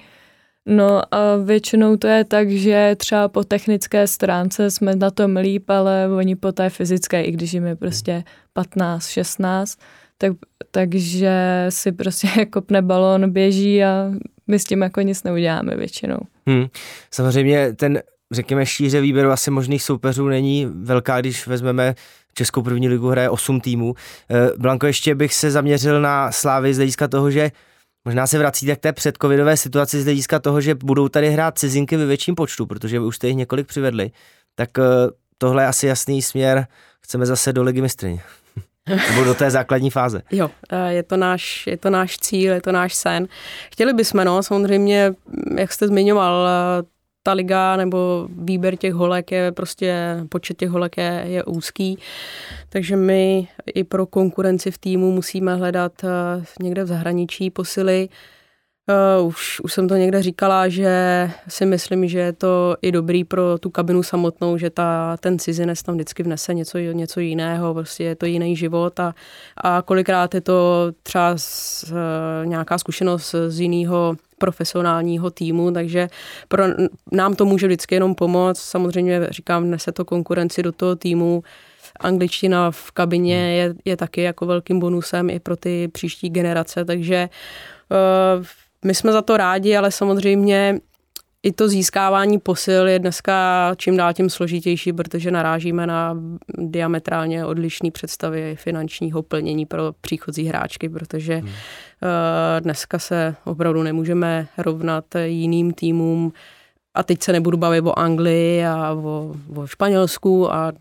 [0.67, 5.71] No a většinou to je tak, že třeba po technické stránce jsme na tom líp,
[5.71, 9.79] ale oni po té fyzické, i když jim je prostě 15, 16,
[10.19, 10.33] tak,
[10.71, 14.11] takže si prostě kopne balón, běží a
[14.47, 16.19] my s tím jako nic neuděláme většinou.
[16.47, 16.67] Hmm.
[17.11, 21.95] Samozřejmě ten, řekněme, šíře výběru asi možných soupeřů není velká, když vezmeme
[22.35, 23.95] Českou první ligu hraje 8 týmů.
[24.31, 27.51] Eh, Blanko, ještě bych se zaměřil na Slávy z hlediska toho, že
[28.05, 31.97] možná se vracíte k té předcovidové situaci z hlediska toho, že budou tady hrát cizinky
[31.97, 34.11] ve větším počtu, protože už jste jich několik přivedli.
[34.55, 34.83] Tak eh,
[35.39, 36.67] tohle je asi jasný směr.
[37.03, 38.21] Chceme zase do ligy mistryň.
[39.11, 40.23] Nebo do té základní fáze.
[40.31, 43.29] Jo, eh, je to, náš, je to náš cíl, je to náš sen.
[43.73, 45.13] Chtěli bychom, no, samozřejmě,
[45.59, 46.49] jak jste zmiňoval,
[47.23, 51.99] ta liga nebo výběr těch holek je prostě, počet těch holek je, je úzký,
[52.69, 58.09] takže my i pro konkurenci v týmu musíme hledat eh, někde v zahraničí posily.
[59.21, 63.25] Uh, už, už jsem to někde říkala, že si myslím, že je to i dobrý
[63.25, 68.05] pro tu kabinu samotnou, že ta, ten cizinec tam vždycky vnese něco, něco jiného, prostě
[68.05, 69.15] je to jiný život a,
[69.57, 76.09] a kolikrát je to třeba z, uh, nějaká zkušenost z jiného profesionálního týmu, takže
[76.49, 76.65] pro,
[77.13, 78.61] nám to může vždycky jenom pomoct.
[78.61, 81.43] Samozřejmě říkám, nese to konkurenci do toho týmu,
[82.01, 83.51] angličtina v kabině hmm.
[83.51, 87.29] je, je taky jako velkým bonusem i pro ty příští generace, takže
[88.39, 88.45] uh,
[88.85, 90.81] my jsme za to rádi, ale samozřejmě
[91.43, 96.17] i to získávání posil je dneska čím dál tím složitější, protože narážíme na
[96.59, 101.51] diametrálně odlišné představy finančního plnění pro příchozí hráčky, protože hmm.
[102.61, 106.33] dneska se opravdu nemůžeme rovnat jiným týmům
[106.95, 110.73] a teď se nebudu bavit o Anglii a o, o Španělsku a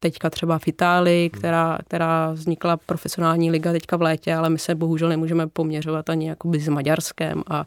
[0.00, 1.38] teďka třeba v Itálii, hmm.
[1.38, 6.28] která, která vznikla profesionální liga teďka v létě, ale my se bohužel nemůžeme poměřovat ani
[6.28, 7.64] jakoby s Maďarskem a,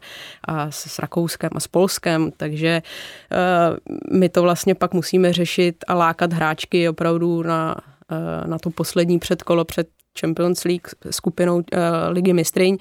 [0.48, 2.82] a s Rakouskem a s Polskem, takže
[3.32, 7.76] uh, my to vlastně pak musíme řešit a lákat hráčky opravdu na,
[8.10, 9.88] uh, na to poslední předkolo před
[10.20, 11.62] Champions League skupinou uh,
[12.08, 12.74] ligy mistryň.
[12.74, 12.78] Uh,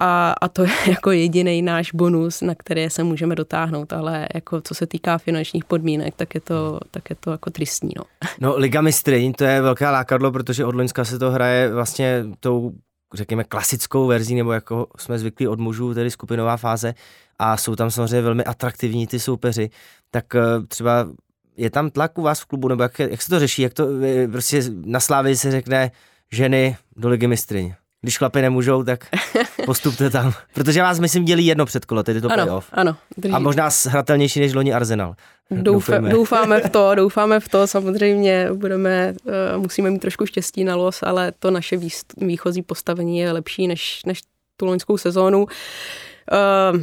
[0.00, 4.60] a, a to je jako jediný náš bonus, na který se můžeme dotáhnout, ale jako
[4.60, 7.90] co se týká finančních podmínek, tak je to, tak je to jako tristní.
[7.96, 8.02] No.
[8.40, 12.72] no Liga mistryň, to je velká lákadlo, protože od Loňska se to hraje vlastně tou
[13.14, 16.94] řekněme klasickou verzí, nebo jako jsme zvyklí od mužů, tedy skupinová fáze
[17.38, 19.70] a jsou tam samozřejmě velmi atraktivní ty soupeři,
[20.10, 21.08] tak eh, třeba
[21.56, 23.88] je tam tlak u vás v klubu, nebo jak, jak se to řeší, jak to
[24.02, 25.90] eh, prostě na Slávě se řekne
[26.32, 27.74] ženy do ligy mistryň?
[28.06, 29.04] Když chlapi nemůžou, tak
[29.64, 30.32] postupte tam.
[30.54, 32.68] Protože vás, myslím, dělí jedno předkolo, tedy to ano, playoff.
[32.72, 33.34] Ano, drží.
[33.34, 35.14] A možná hratelnější než loni Arsenal.
[35.50, 36.10] Doufáme.
[36.10, 41.02] doufáme v to, doufáme v to, samozřejmě budeme, uh, musíme mít trošku štěstí na los,
[41.02, 41.78] ale to naše
[42.16, 44.20] výchozí postavení je lepší než, než
[44.56, 45.42] tu loňskou sezónu.
[45.42, 46.80] Uh,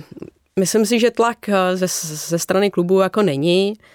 [0.60, 1.88] myslím si, že tlak eh, ze,
[2.28, 3.74] ze strany klubu jako není.
[3.80, 3.86] Uh,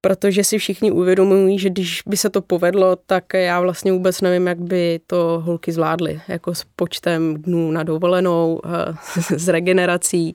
[0.00, 4.46] protože si všichni uvědomují, že když by se to povedlo, tak já vlastně vůbec nevím,
[4.46, 10.34] jak by to holky zvládly, jako s počtem dnů na dovolenou, eh, s regenerací.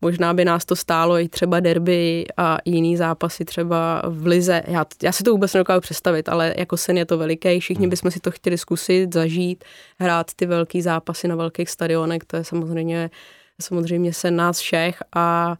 [0.00, 4.62] Možná by nás to stálo i třeba derby a jiný zápasy třeba v Lize.
[4.66, 7.90] Já, já si to vůbec nedokážu představit, ale jako sen je to veliký, všichni hmm.
[7.90, 9.64] bychom si to chtěli zkusit, zažít,
[9.98, 13.10] hrát ty velký zápasy na velkých stadionech, to je samozřejmě,
[13.60, 15.56] samozřejmě sen nás všech a uh,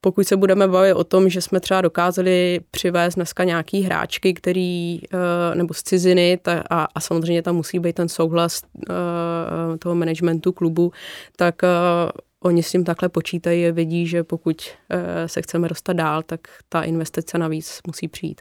[0.00, 5.00] pokud se budeme bavit o tom, že jsme třeba dokázali přivést dneska nějaký hráčky, který,
[5.04, 9.94] eh, nebo z ciziny, ta, a, a samozřejmě tam musí být ten souhlas eh, toho
[9.94, 10.92] managementu klubu,
[11.36, 11.68] tak eh,
[12.44, 14.62] oni s tím takhle počítají a vědí, že pokud
[15.26, 18.40] se chceme dostat dál, tak ta investice navíc musí přijít.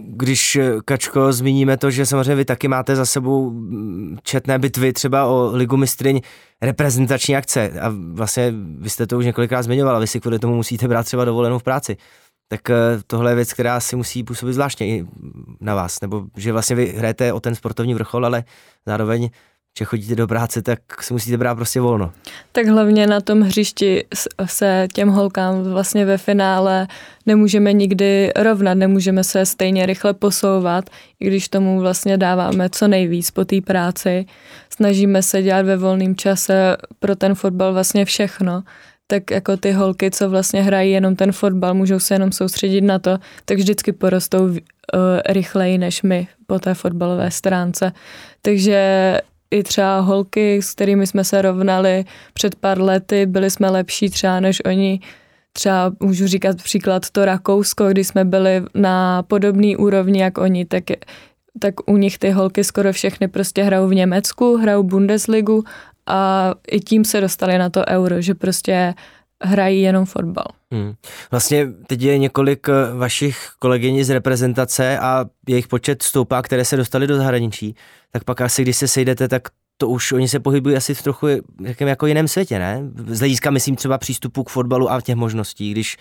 [0.00, 5.26] Když, Kačko, zmíníme to, že samozřejmě vy taky máte za sebou mm, četné bitvy třeba
[5.26, 6.20] o Ligu mistryň,
[6.62, 10.88] reprezentační akce a vlastně vy jste to už několikrát zmiňovala, vy si kvůli tomu musíte
[10.88, 11.96] brát třeba dovolenou v práci.
[12.48, 12.74] Tak eh,
[13.06, 15.06] tohle je věc, která si musí působit zvláštně i
[15.60, 18.44] na vás, nebo že vlastně vy hrajete o ten sportovní vrchol, ale
[18.86, 19.30] zároveň
[19.78, 22.12] že chodíte do práce, tak si musíte brát prostě volno.
[22.52, 24.04] Tak hlavně na tom hřišti
[24.46, 26.86] se těm holkám vlastně ve finále
[27.26, 33.30] nemůžeme nikdy rovnat, nemůžeme se stejně rychle posouvat, i když tomu vlastně dáváme co nejvíc
[33.30, 34.26] po té práci.
[34.70, 38.62] Snažíme se dělat ve volném čase pro ten fotbal vlastně všechno,
[39.06, 42.98] tak jako ty holky, co vlastně hrají jenom ten fotbal, můžou se jenom soustředit na
[42.98, 44.58] to, tak vždycky porostou uh,
[45.28, 47.92] rychleji než my po té fotbalové stránce.
[48.42, 54.10] Takže i třeba holky, s kterými jsme se rovnali před pár lety, byli jsme lepší
[54.10, 55.00] třeba než oni.
[55.52, 60.84] Třeba můžu říkat příklad to Rakousko, kdy jsme byli na podobné úrovni jak oni, tak,
[61.60, 65.64] tak u nich ty holky skoro všechny prostě hrajou v Německu, hrajou Bundesligu
[66.06, 68.94] a i tím se dostali na to euro, že prostě
[69.42, 70.46] hrají jenom fotbal.
[70.72, 70.94] Hmm.
[71.30, 76.76] Vlastně teď je několik eh, vašich kolegyní z reprezentace a jejich počet stoupá, které se
[76.76, 77.74] dostali do zahraničí,
[78.12, 79.42] tak pak asi když se sejdete, tak
[79.80, 81.28] to už oni se pohybují asi v trochu
[81.62, 82.82] jakém jako jiném světě, ne?
[83.06, 85.96] Z hlediska, myslím, třeba přístupu k fotbalu a těch možností, když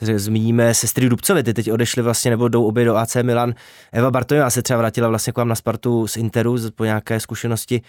[0.00, 3.54] zmíníme sestry Dubcovi, ty teď odešly vlastně, nebo jdou obě do AC Milan.
[3.92, 7.82] Eva Bartojová se třeba vrátila vlastně k vám na Spartu z Interu po nějaké zkušenosti,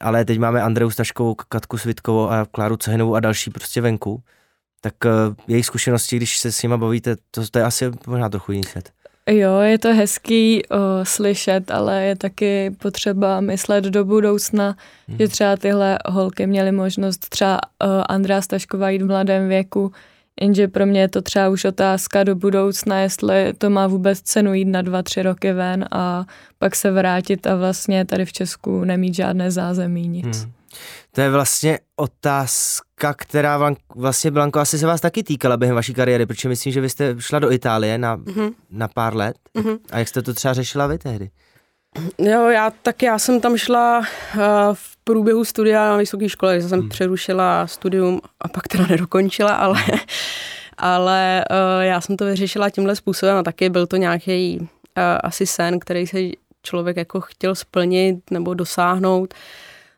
[0.00, 4.22] ale teď máme Andreu Staškovou, Katku Svitkovou a Kláru Cehinovou a další prostě venku
[4.84, 8.52] tak uh, jejich zkušenosti, když se s nimi bavíte, to, to je asi možná trochu
[8.52, 8.90] jiný svět.
[9.30, 14.76] Jo, je to hezký o, slyšet, ale je taky potřeba myslet do budoucna,
[15.08, 15.18] hmm.
[15.18, 19.92] že třeba tyhle holky měly možnost třeba o, Andrá Stašková jít v mladém věku,
[20.40, 24.54] jenže pro mě je to třeba už otázka do budoucna, jestli to má vůbec cenu
[24.54, 26.24] jít na dva, tři roky ven a
[26.58, 30.42] pak se vrátit a vlastně tady v Česku nemít žádné zázemí, nic.
[30.42, 30.52] Hmm.
[31.12, 36.26] To je vlastně otázka, která vlastně, Blanko, asi se vás taky týkala během vaší kariéry,
[36.26, 38.52] protože myslím, že vy jste šla do Itálie na, mm-hmm.
[38.70, 39.36] na pár let.
[39.54, 39.78] Mm-hmm.
[39.90, 41.30] A jak jste to třeba řešila vy tehdy?
[42.18, 44.04] Jo, já tak já jsem tam šla uh,
[44.72, 46.88] v průběhu studia na vysoké škole, že jsem hmm.
[46.88, 49.80] přerušila studium a pak teda nedokončila, ale,
[50.78, 54.68] ale uh, já jsem to vyřešila tímhle způsobem a taky byl to nějaký
[55.22, 56.18] asi sen, který se
[56.62, 59.34] člověk jako chtěl splnit nebo dosáhnout.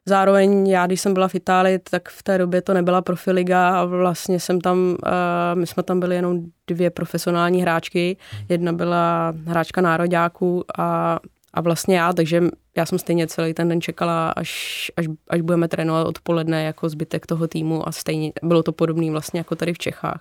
[0.07, 3.85] Zároveň já, když jsem byla v Itálii, tak v té době to nebyla profiliga a
[3.85, 4.97] vlastně jsem tam, uh,
[5.55, 8.17] my jsme tam byli jenom dvě profesionální hráčky.
[8.49, 11.19] Jedna byla hráčka nároďáků a,
[11.55, 12.43] a vlastně já, takže
[12.77, 17.27] já jsem stejně celý ten den čekala, až, až, až budeme trénovat odpoledne jako zbytek
[17.27, 20.21] toho týmu a stejně bylo to podobné vlastně jako tady v Čechách.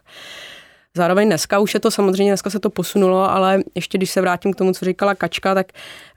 [0.96, 4.54] Zároveň dneska už je to samozřejmě, dneska se to posunulo, ale ještě když se vrátím
[4.54, 5.68] k tomu, co říkala Kačka, tak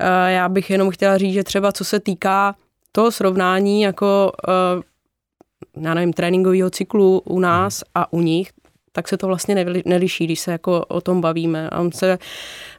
[0.01, 2.55] uh, já bych jenom chtěla říct, že třeba co se týká
[2.97, 8.51] toho srovnání jako, uh, já nevím, tréninkového cyklu u nás a u nich,
[8.93, 11.71] tak se to vlastně neliší, když se jako o tom bavíme.
[11.71, 12.19] A on se,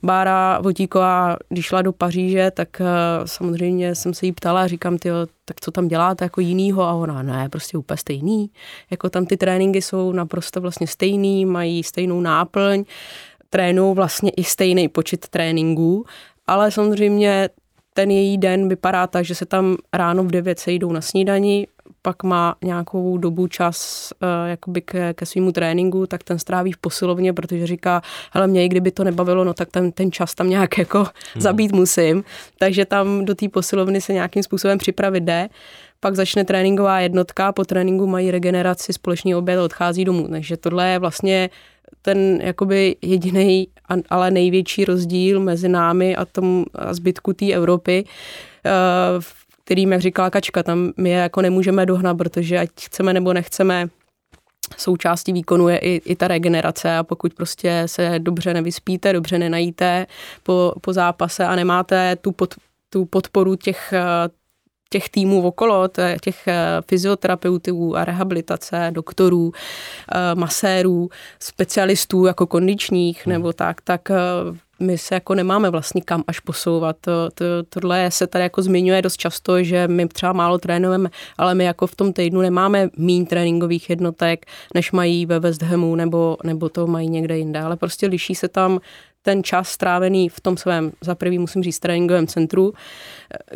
[0.04, 2.88] Bára Votíková, když šla do Paříže, tak uh,
[3.26, 5.10] samozřejmě jsem se jí ptala a říkám, ty,
[5.46, 6.84] tak co tam děláte jako jinýho?
[6.84, 8.50] A ona, ne, prostě úplně stejný.
[8.92, 12.84] Jako tam ty tréninky jsou naprosto vlastně stejný, mají stejnou náplň,
[13.50, 16.06] trénují vlastně i stejný počet tréninků,
[16.48, 17.50] ale samozřejmě
[17.98, 21.68] ten její den vypadá tak, že se tam ráno v 9 sejdou na snídani,
[22.02, 26.78] pak má nějakou dobu čas uh, jakoby ke, ke svýmu tréninku, tak ten stráví v
[26.78, 30.50] posilovně, protože říká, hele, mě i kdyby to nebavilo, no tak ten, ten čas tam
[30.50, 31.42] nějak jako hmm.
[31.42, 32.24] zabít musím.
[32.60, 35.50] Takže tam do té posilovny se nějakým způsobem připravit jde.
[36.00, 40.28] Pak začne tréninková jednotka, po tréninku mají regeneraci, společný oběd odchází domů.
[40.28, 41.50] Takže tohle je vlastně
[42.08, 43.67] ten jakoby jediný,
[44.10, 48.06] ale největší rozdíl mezi námi a, tom, a zbytku té Evropy,
[48.65, 48.70] eh,
[49.65, 53.88] kterým, jak říkala Kačka, tam my je jako nemůžeme dohnat, protože ať chceme nebo nechceme,
[54.78, 60.08] součástí výkonu je i, i ta regenerace a pokud prostě se dobře nevyspíte, dobře nenajíte
[60.43, 62.56] po, po zápase a nemáte tu, pod,
[62.89, 63.93] tu podporu těch,
[64.89, 65.89] těch týmů okolo,
[66.21, 66.56] těch eh,
[66.88, 73.34] fyzioterapeutů a rehabilitace, doktorů, eh, masérů, specialistů jako kondičních hmm.
[73.34, 74.15] nebo tak, tak eh,
[74.80, 76.97] my se jako nemáme vlastně kam až posouvat.
[77.02, 81.56] To, to, tohle se tady jako zmiňuje dost často, že my třeba málo trénujeme, ale
[81.56, 86.38] my jako v tom týdnu nemáme mín tréninkových jednotek, než mají ve West Hamu nebo,
[86.43, 88.80] nebo to mají někde jinde, ale prostě liší se tam
[89.28, 92.74] ten čas strávený v tom svém, za prvý musím říct, tréninkovém centru,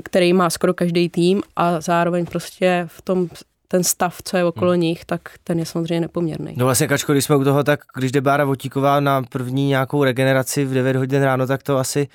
[0.03, 3.29] který má skoro každý tým a zároveň prostě v tom
[3.67, 4.81] ten stav, co je okolo hmm.
[4.81, 6.53] nich, tak ten je samozřejmě nepoměrný.
[6.57, 10.03] No vlastně, Kačko, když jsme u toho, tak když jde Bára Votíková na první nějakou
[10.03, 12.07] regeneraci v 9 hodin ráno, tak to asi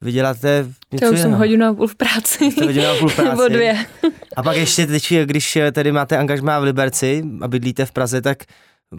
[0.00, 2.54] vyděláte něco To už jsem hodinu a půl v práci.
[2.54, 3.30] To hodinu a půl v práci.
[3.30, 3.86] Nebo dvě.
[4.36, 8.38] A pak ještě teď, když tedy máte angažmá v Liberci a bydlíte v Praze, tak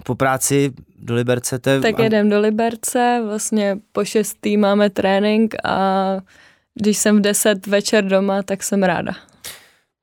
[0.03, 1.59] po práci do Liberce?
[1.59, 1.79] To je...
[1.79, 6.17] Tak jedem do Liberce, vlastně po šestý máme trénink a
[6.75, 9.13] když jsem v deset večer doma, tak jsem ráda.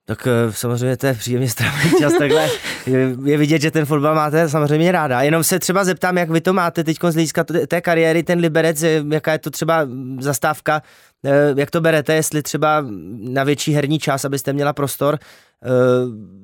[0.09, 2.49] Tak eh, samozřejmě to je příjemně strávený čas takhle.
[2.87, 5.23] Je, je vidět, že ten fotbal máte samozřejmě ráda.
[5.23, 8.85] Jenom se třeba zeptám, jak vy to máte teď z hlediska té kariéry, ten Liberec,
[9.13, 9.89] jaká je to třeba
[10.21, 10.83] zastávka,
[11.25, 12.85] eh, jak to berete, jestli třeba
[13.19, 15.27] na větší herní čas, abyste měla prostor, eh,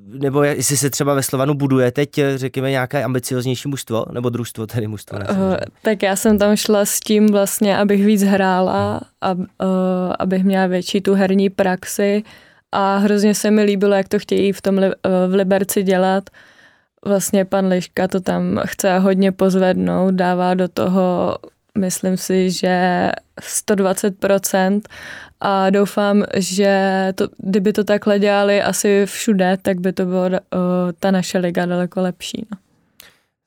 [0.07, 4.87] nebo jestli se třeba ve Slovanu buduje teď, řekněme, nějaké ambicioznější mužstvo, nebo družstvo, tedy
[4.87, 5.17] mužstvo.
[5.17, 9.43] Uh, tak já jsem tam šla s tím vlastně, abych víc hrála, a, uh,
[10.19, 12.23] abych měla větší tu herní praxi,
[12.71, 14.75] a hrozně se mi líbilo, jak to chtějí v tom
[15.27, 16.29] v Liberci dělat.
[17.05, 21.37] Vlastně pan Liška to tam chce hodně pozvednout, dává do toho,
[21.77, 24.81] myslím si, že 120%
[25.45, 30.29] a doufám, že to, kdyby to takhle dělali asi všude, tak by to bylo o,
[30.99, 32.47] ta naše liga daleko lepší.
[32.51, 32.57] No.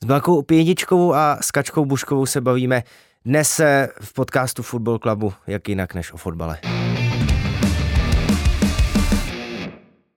[0.02, 2.82] S Blankou Pěničkovou a s Kačkou Buškovou se bavíme
[3.24, 3.60] dnes
[4.00, 6.58] v podcastu Football Clubu, jak jinak než o fotbale.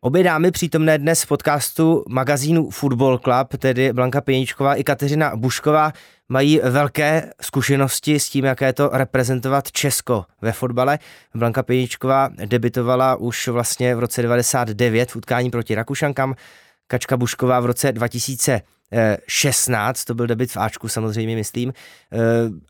[0.01, 5.91] Obě dámy přítomné dnes v podcastu magazínu Football Club, tedy Blanka Pěničková i Kateřina Bušková,
[6.31, 10.99] mají velké zkušenosti s tím, jaké to reprezentovat Česko ve fotbale.
[11.35, 16.35] Blanka Pěničková debitovala už vlastně v roce 99 v utkání proti Rakušankám,
[16.87, 21.73] Kačka Bušková v roce 2016, to byl debit v Ačku samozřejmě, myslím.
[22.13, 22.17] Eh,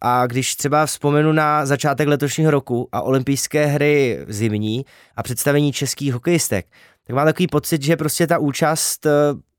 [0.02, 6.14] a když třeba vzpomenu na začátek letošního roku a olympijské hry zimní a představení českých
[6.14, 6.66] hokejistek,
[7.08, 9.10] tak mám takový pocit, že prostě ta účast eh,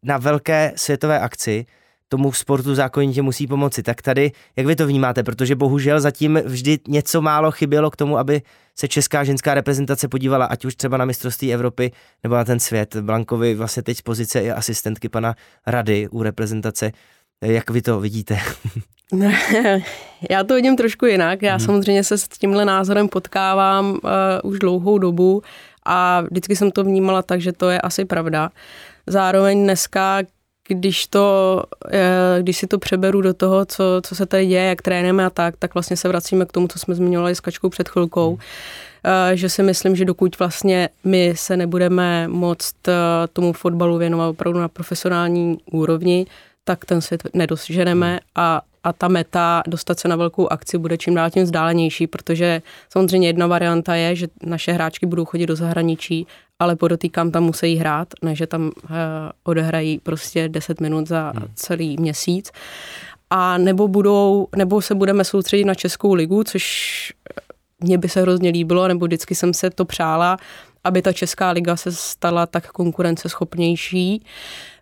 [0.03, 1.67] na velké světové akci
[2.13, 3.83] tomu sportu zákonitě musí pomoci.
[3.83, 5.23] Tak tady, jak vy to vnímáte?
[5.23, 8.43] Protože bohužel zatím vždy něco málo chybělo k tomu, aby
[8.79, 12.97] se česká ženská reprezentace podívala, ať už třeba na mistrovství Evropy nebo na ten svět.
[12.97, 15.35] Blankovi vlastně teď z pozice i asistentky pana
[15.67, 16.93] Rady u reprezentace.
[17.43, 18.39] Jak vy to vidíte?
[20.31, 21.43] Já to vidím trošku jinak.
[21.43, 21.67] Já hmm.
[21.67, 24.01] samozřejmě se s tímhle názorem potkávám uh,
[24.51, 25.43] už dlouhou dobu
[25.87, 28.51] a vždycky jsem to vnímala tak, že to je asi pravda.
[29.07, 30.23] Zároveň dneska
[30.69, 34.83] když, to, eh, když si to přeberu do toho, co, co se tady děje, jak
[34.83, 37.89] trénujeme a tak, tak vlastně se vracíme k tomu, co jsme zmiňovali s Kačkou před
[37.89, 38.31] chvilkou.
[38.31, 39.37] Hmm.
[39.37, 42.75] Že si myslím, že dokud vlastně my se nebudeme moct
[43.33, 46.27] tomu fotbalu věnovat opravdu na profesionální úrovni,
[46.65, 48.19] tak ten svět nedoženeme hmm.
[48.35, 52.63] a a ta meta dostat se na velkou akci bude čím dál tím vzdálenější, protože
[52.91, 56.27] samozřejmě jedna varianta je, že naše hráčky budou chodit do zahraničí,
[56.63, 58.71] ale podotýkám, tam musí hrát, ne že tam uh,
[59.45, 61.49] odehrají prostě 10 minut za hmm.
[61.55, 62.51] celý měsíc.
[63.31, 67.13] A nebo budou, nebo se budeme soustředit na Českou ligu, což
[67.81, 70.37] mně by se hrozně líbilo, nebo vždycky jsem se to přála,
[70.85, 74.25] aby ta Česká liga se stala tak konkurenceschopnější,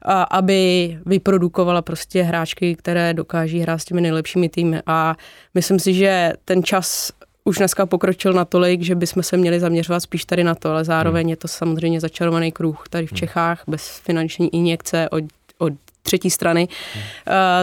[0.03, 4.83] a aby vyprodukovala prostě hráčky, které dokáží hrát s těmi nejlepšími týmy.
[4.87, 5.17] A
[5.55, 7.13] myslím si, že ten čas
[7.51, 11.23] už dneska pokročil natolik, že bychom se měli zaměřovat spíš tady na to, ale zároveň
[11.23, 11.31] hmm.
[11.31, 13.17] je to samozřejmě začarovaný kruh tady v hmm.
[13.17, 15.25] Čechách bez finanční injekce od,
[15.59, 15.73] od
[16.03, 17.05] třetí strany, hmm.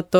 [0.10, 0.20] to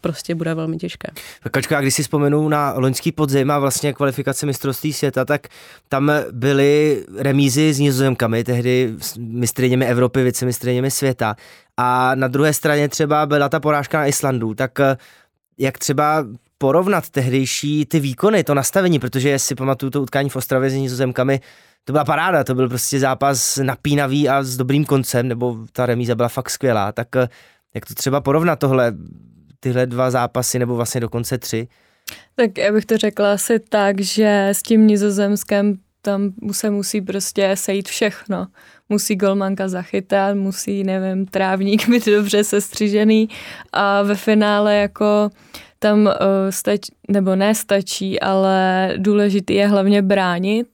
[0.00, 1.08] prostě bude velmi těžké.
[1.50, 5.48] Kačko, já když si vzpomenu na loňský podzim a vlastně kvalifikace mistrovství světa, tak
[5.88, 11.36] tam byly remízy s nizozemkami, tehdy mistriněmi Evropy, vicemistriněmi světa.
[11.76, 14.96] A na druhé straně třeba byla ta porážka na Islandu, tak eh,
[15.58, 16.24] jak třeba
[16.58, 21.40] porovnat tehdejší ty výkony, to nastavení, protože si pamatuju to utkání v Ostravě s nizozemkami,
[21.84, 26.14] to byla paráda, to byl prostě zápas napínavý a s dobrým koncem, nebo ta remíza
[26.14, 27.28] byla fakt skvělá, tak eh,
[27.74, 28.92] jak to třeba porovnat tohle,
[29.60, 31.68] tyhle dva zápasy, nebo vlastně dokonce tři?
[32.34, 37.50] Tak já bych to řekla asi tak, že s tím nizozemském tam se musí prostě
[37.54, 38.46] sejít všechno.
[38.88, 43.28] Musí golmanka zachytat, musí, nevím, trávník být dobře sestřižený
[43.72, 45.30] a ve finále jako
[45.78, 46.12] tam uh,
[46.50, 50.68] stač, nebo nestačí, ale důležitý je hlavně bránit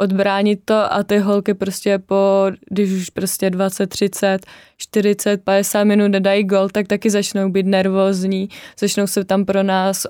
[0.00, 4.46] odbránit to a ty holky prostě po, když už prostě 20, 30,
[4.76, 8.48] 40, 50 minut nedají gol, tak taky začnou být nervózní,
[8.78, 10.06] začnou se tam pro nás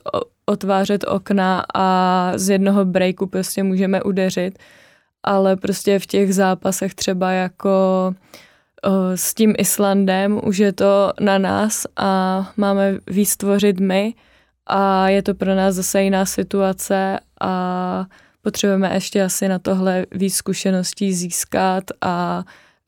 [0.46, 4.58] otvářet okna a z jednoho breaku prostě můžeme udeřit,
[5.22, 7.70] ale prostě v těch zápasech třeba jako
[8.84, 14.14] o, s tím Islandem už je to na nás a máme víc tvořit my
[14.70, 18.04] a je to pro nás zase jiná situace a
[18.42, 22.44] potřebujeme ještě asi na tohle víc zkušeností získat a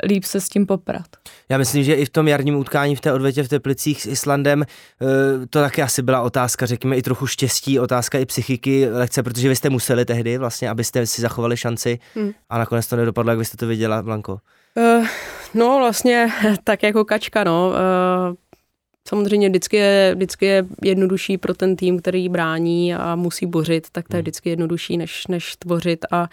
[0.06, 1.06] líp se s tím poprat.
[1.48, 4.62] Já myslím, že i v tom jarním utkání v té odvětě v Teplicích s Islandem
[4.62, 9.48] eh, to taky asi byla otázka, řekněme i trochu štěstí, otázka i psychiky lehce, protože
[9.48, 12.32] vy jste museli tehdy vlastně, abyste si zachovali šanci hmm.
[12.50, 14.38] a nakonec to nedopadlo, jak vy jste to viděla, Blanko.
[14.74, 15.06] Uh,
[15.54, 16.28] no vlastně
[16.64, 17.68] tak jako kačka, no.
[17.68, 18.34] Uh,
[19.08, 24.08] Samozřejmě vždycky je, vždycky je jednodušší pro ten tým, který brání a musí bořit, tak
[24.08, 24.22] to je hmm.
[24.22, 26.28] vždycky jednodušší, než, než tvořit a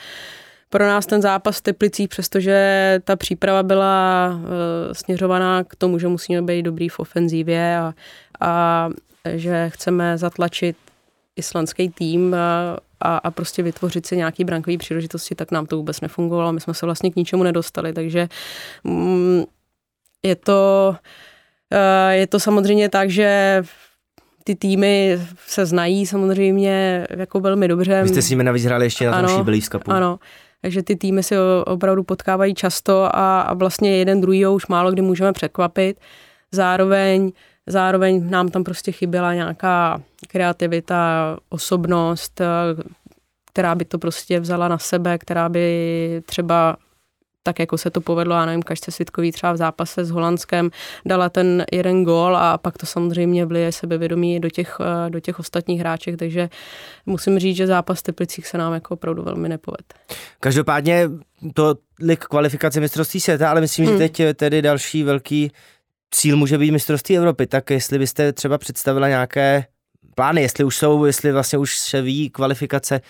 [0.69, 4.43] pro nás ten zápas v Teplicích, přestože ta příprava byla uh,
[4.91, 7.93] směřovaná k tomu, že musíme být dobrý v ofenzívě a,
[8.39, 8.89] a
[9.35, 10.77] že chceme zatlačit
[11.35, 16.01] islandský tým a, a, a prostě vytvořit si nějaký brankový příležitosti, tak nám to vůbec
[16.01, 16.53] nefungovalo.
[16.53, 18.27] My jsme se vlastně k ničemu nedostali, takže
[18.83, 19.43] mm,
[20.23, 20.97] je to Eh,
[22.09, 23.61] je to samozřejmě tak, že
[24.43, 28.03] ty týmy se znají samozřejmě jako velmi dobře.
[28.03, 29.91] Vy jste s nimi navíc hráli ještě na ano, tom Beliefs Cupu.
[29.91, 30.19] Ano,
[30.61, 35.01] takže ty týmy se opravdu potkávají často a, a vlastně jeden druhý už málo kdy
[35.01, 35.99] můžeme překvapit.
[36.51, 37.31] Zároveň,
[37.67, 42.45] zároveň nám tam prostě chyběla nějaká kreativita, osobnost, eh,
[43.51, 46.77] která by to prostě vzala na sebe, která by třeba
[47.43, 50.69] tak jako se to povedlo, já nevím, Kašce Svitkový třeba v zápase s Holandskem
[51.05, 55.39] dala ten jeden gól a pak to samozřejmě vlije sebevědomí do těch, eh, do těch
[55.39, 56.49] ostatních hráček, takže
[57.05, 59.83] musím říct, že zápas v Teplicích se nám jako opravdu velmi nepovede.
[60.39, 61.09] Každopádně
[61.53, 63.97] to lik kvalifikace mistrovství světa, ale myslím, hmm.
[63.97, 65.51] že teď tedy další velký
[66.11, 69.65] cíl může být mistrovství Evropy, tak jestli byste třeba představila nějaké
[70.15, 73.01] plány, jestli už jsou, jestli vlastně už se ví kvalifikace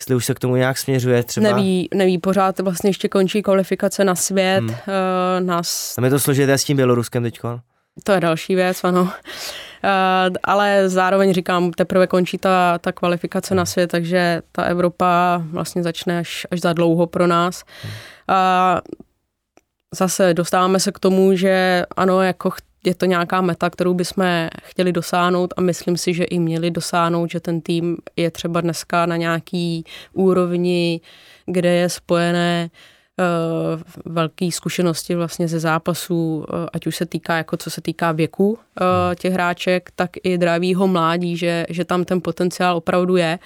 [0.00, 1.48] jestli už se k tomu nějak směřuje třeba.
[1.48, 4.60] Neví, neví pořád vlastně ještě končí kvalifikace na svět.
[4.60, 4.70] Hmm.
[4.70, 5.94] Uh, nás...
[5.94, 7.40] Tam je to složité s tím Běloruskem teď.
[8.04, 9.02] To je další věc, ano.
[9.02, 9.08] Uh,
[10.44, 13.58] ale zároveň říkám, teprve končí ta, ta kvalifikace hmm.
[13.58, 17.64] na svět, takže ta Evropa vlastně začne až, až za dlouho pro nás.
[17.82, 17.92] Hmm.
[18.30, 18.80] Uh,
[19.94, 22.50] zase dostáváme se k tomu, že ano, jako
[22.86, 27.30] je to nějaká meta, kterou bychom chtěli dosáhnout a myslím si, že i měli dosáhnout,
[27.30, 31.00] že ten tým je třeba dneska na nějaký úrovni,
[31.46, 32.70] kde je spojené
[33.18, 38.12] uh, velké zkušenosti vlastně ze zápasů, uh, ať už se týká, jako co se týká
[38.12, 38.58] věku uh,
[39.14, 43.38] těch hráček, tak i dravýho mládí, že, že tam ten potenciál opravdu je.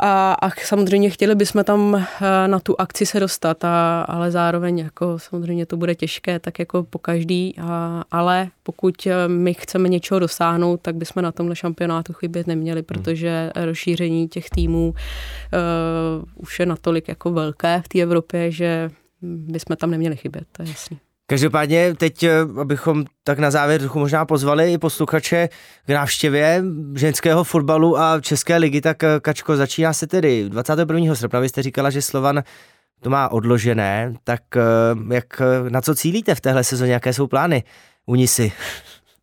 [0.00, 4.78] A, a samozřejmě chtěli bychom tam eh, na tu akci se dostat, a, ale zároveň
[4.78, 9.88] jako samozřejmě to bude těžké, tak jako po každý, a, ale pokud eh, my chceme
[9.88, 12.84] něčeho dosáhnout, tak bychom na tomhle šampionátu chybět neměli, hmm.
[12.84, 18.90] protože rozšíření těch týmů uh, už je natolik jako velké v té Evropě, že
[19.22, 20.98] bychom tam neměli chybět, to je jasný.
[21.26, 25.48] Každopádně teď, eh, abychom tak na závěr trochu možná pozvali i posluchače
[25.86, 26.62] k návštěvě
[26.94, 31.14] ženského fotbalu a České ligy, tak eh, Kačko, začíná se tedy 21.
[31.14, 31.40] srpna.
[31.40, 32.42] Vy jste říkala, že Slovan
[33.00, 37.64] to má odložené, tak eh, jak, na co cílíte v téhle sezóně, jaké jsou plány
[38.06, 38.52] u Nisy?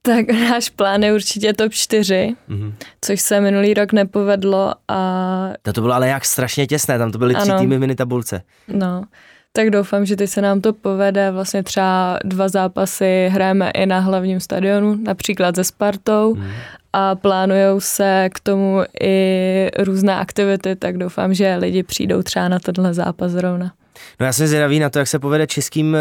[0.02, 2.74] Tak náš plán je určitě top 4, mm-hmm.
[3.02, 5.50] což se minulý rok nepovedlo a...
[5.62, 7.60] To, to bylo ale jak strašně těsné, tam to byly tři ano.
[7.60, 8.42] týmy v mini tabulce.
[8.68, 9.04] No,
[9.52, 11.32] tak doufám, že teď se nám to povede.
[11.32, 16.52] Vlastně třeba dva zápasy hrajeme i na hlavním stadionu, například se Spartou hmm.
[16.94, 22.60] a plánujou se k tomu i různé aktivity, tak doufám, že lidi přijdou třeba na
[22.60, 23.74] tenhle zápas zrovna.
[24.20, 26.00] No já jsem zvědavý na to, jak se povede českým eh,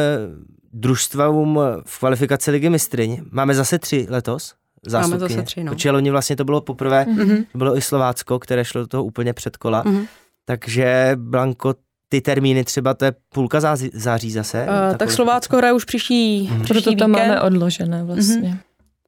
[0.73, 3.21] družstvům v kvalifikaci ligy mistryň.
[3.31, 4.55] Máme zase tři letos?
[4.87, 5.21] Zástupky.
[5.21, 5.73] Máme zase tři, no.
[5.73, 7.45] Protože loni vlastně to bylo poprvé, mm-hmm.
[7.53, 9.85] to bylo i Slovácko, které šlo do toho úplně před kola.
[9.85, 10.07] Mm-hmm.
[10.45, 11.75] Takže Blanko,
[12.09, 14.67] ty termíny, třeba to je půlka září, září zase?
[14.91, 16.63] Uh, tak Slovácko hraje už příští, mm.
[16.63, 18.51] příští Proto to máme odložené vlastně.
[18.51, 18.59] Mm-hmm.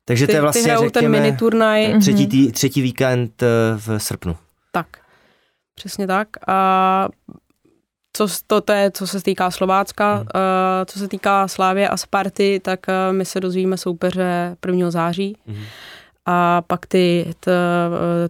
[0.04, 2.00] Takže ty, to je vlastně, ty řekněme, ten mini turnaj.
[2.00, 3.46] Třetí, tý, třetí víkend eh,
[3.76, 4.36] v srpnu.
[4.72, 4.86] Tak,
[5.74, 6.28] přesně tak.
[6.46, 7.08] A
[8.12, 10.22] co, to, to je, co se týká Slovácka, hmm.
[10.22, 10.30] uh,
[10.86, 14.90] co se týká Slávě a Sparty, tak uh, my se dozvíme soupeře 1.
[14.90, 15.36] září.
[15.46, 15.62] Hmm.
[16.26, 17.50] A pak ty, to,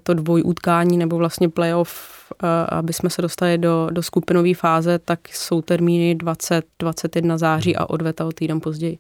[0.03, 2.21] to dvoj utkání nebo vlastně playoff
[2.69, 7.91] aby jsme se dostali do, do skupinové fáze, tak jsou termíny 20, 21 září a
[7.91, 8.99] odveta o týden později.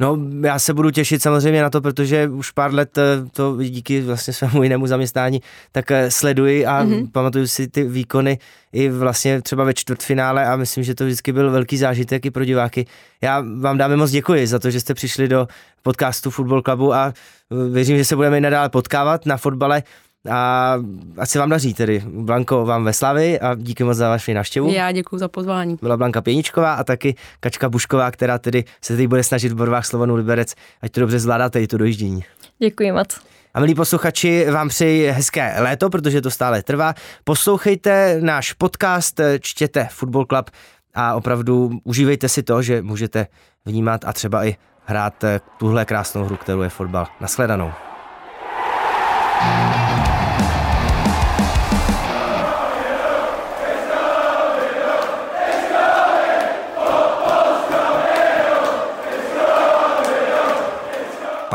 [0.00, 4.00] No, já se budu těšit samozřejmě na to, protože už pár let eh, to díky
[4.00, 5.40] vlastně svému jinému zaměstnání
[5.72, 7.10] tak eh, sleduji a mm-hmm.
[7.10, 8.38] pamatuju si ty výkony
[8.72, 12.44] i vlastně třeba ve čtvrtfinále a myslím, že to vždycky byl velký zážitek i pro
[12.44, 12.86] diváky.
[13.20, 15.48] Já vám dáme moc děkuji za to, že jste přišli do
[15.82, 19.82] podcastu Football Clubu a eh, věřím, že se budeme i nadále potkávat na fotbale.
[20.30, 20.74] A
[21.18, 22.02] ať se vám daří tedy.
[22.06, 24.70] Blanko vám ve slavy a díky moc za vaši návštěvu.
[24.70, 25.78] Já děkuji za pozvání.
[25.82, 29.86] Byla Blanka Pěničková a taky Kačka Bušková, která tedy se teď bude snažit v Borvách
[29.86, 32.24] Slovanu Liberec, ať to dobře zvládáte i to dojíždění.
[32.58, 33.20] Děkuji moc.
[33.54, 36.94] A milí posluchači, vám přeji hezké léto, protože to stále trvá.
[37.24, 40.50] Poslouchejte náš podcast, čtěte Football Club
[40.94, 43.26] a opravdu užívejte si to, že můžete
[43.66, 45.24] vnímat a třeba i hrát
[45.58, 47.06] tuhle krásnou hru, kterou je fotbal.
[47.20, 47.72] Naschledanou.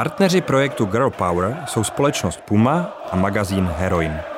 [0.02, 4.31] Partneři projektu Girl Power jsou společnost Puma a magazín Heroin.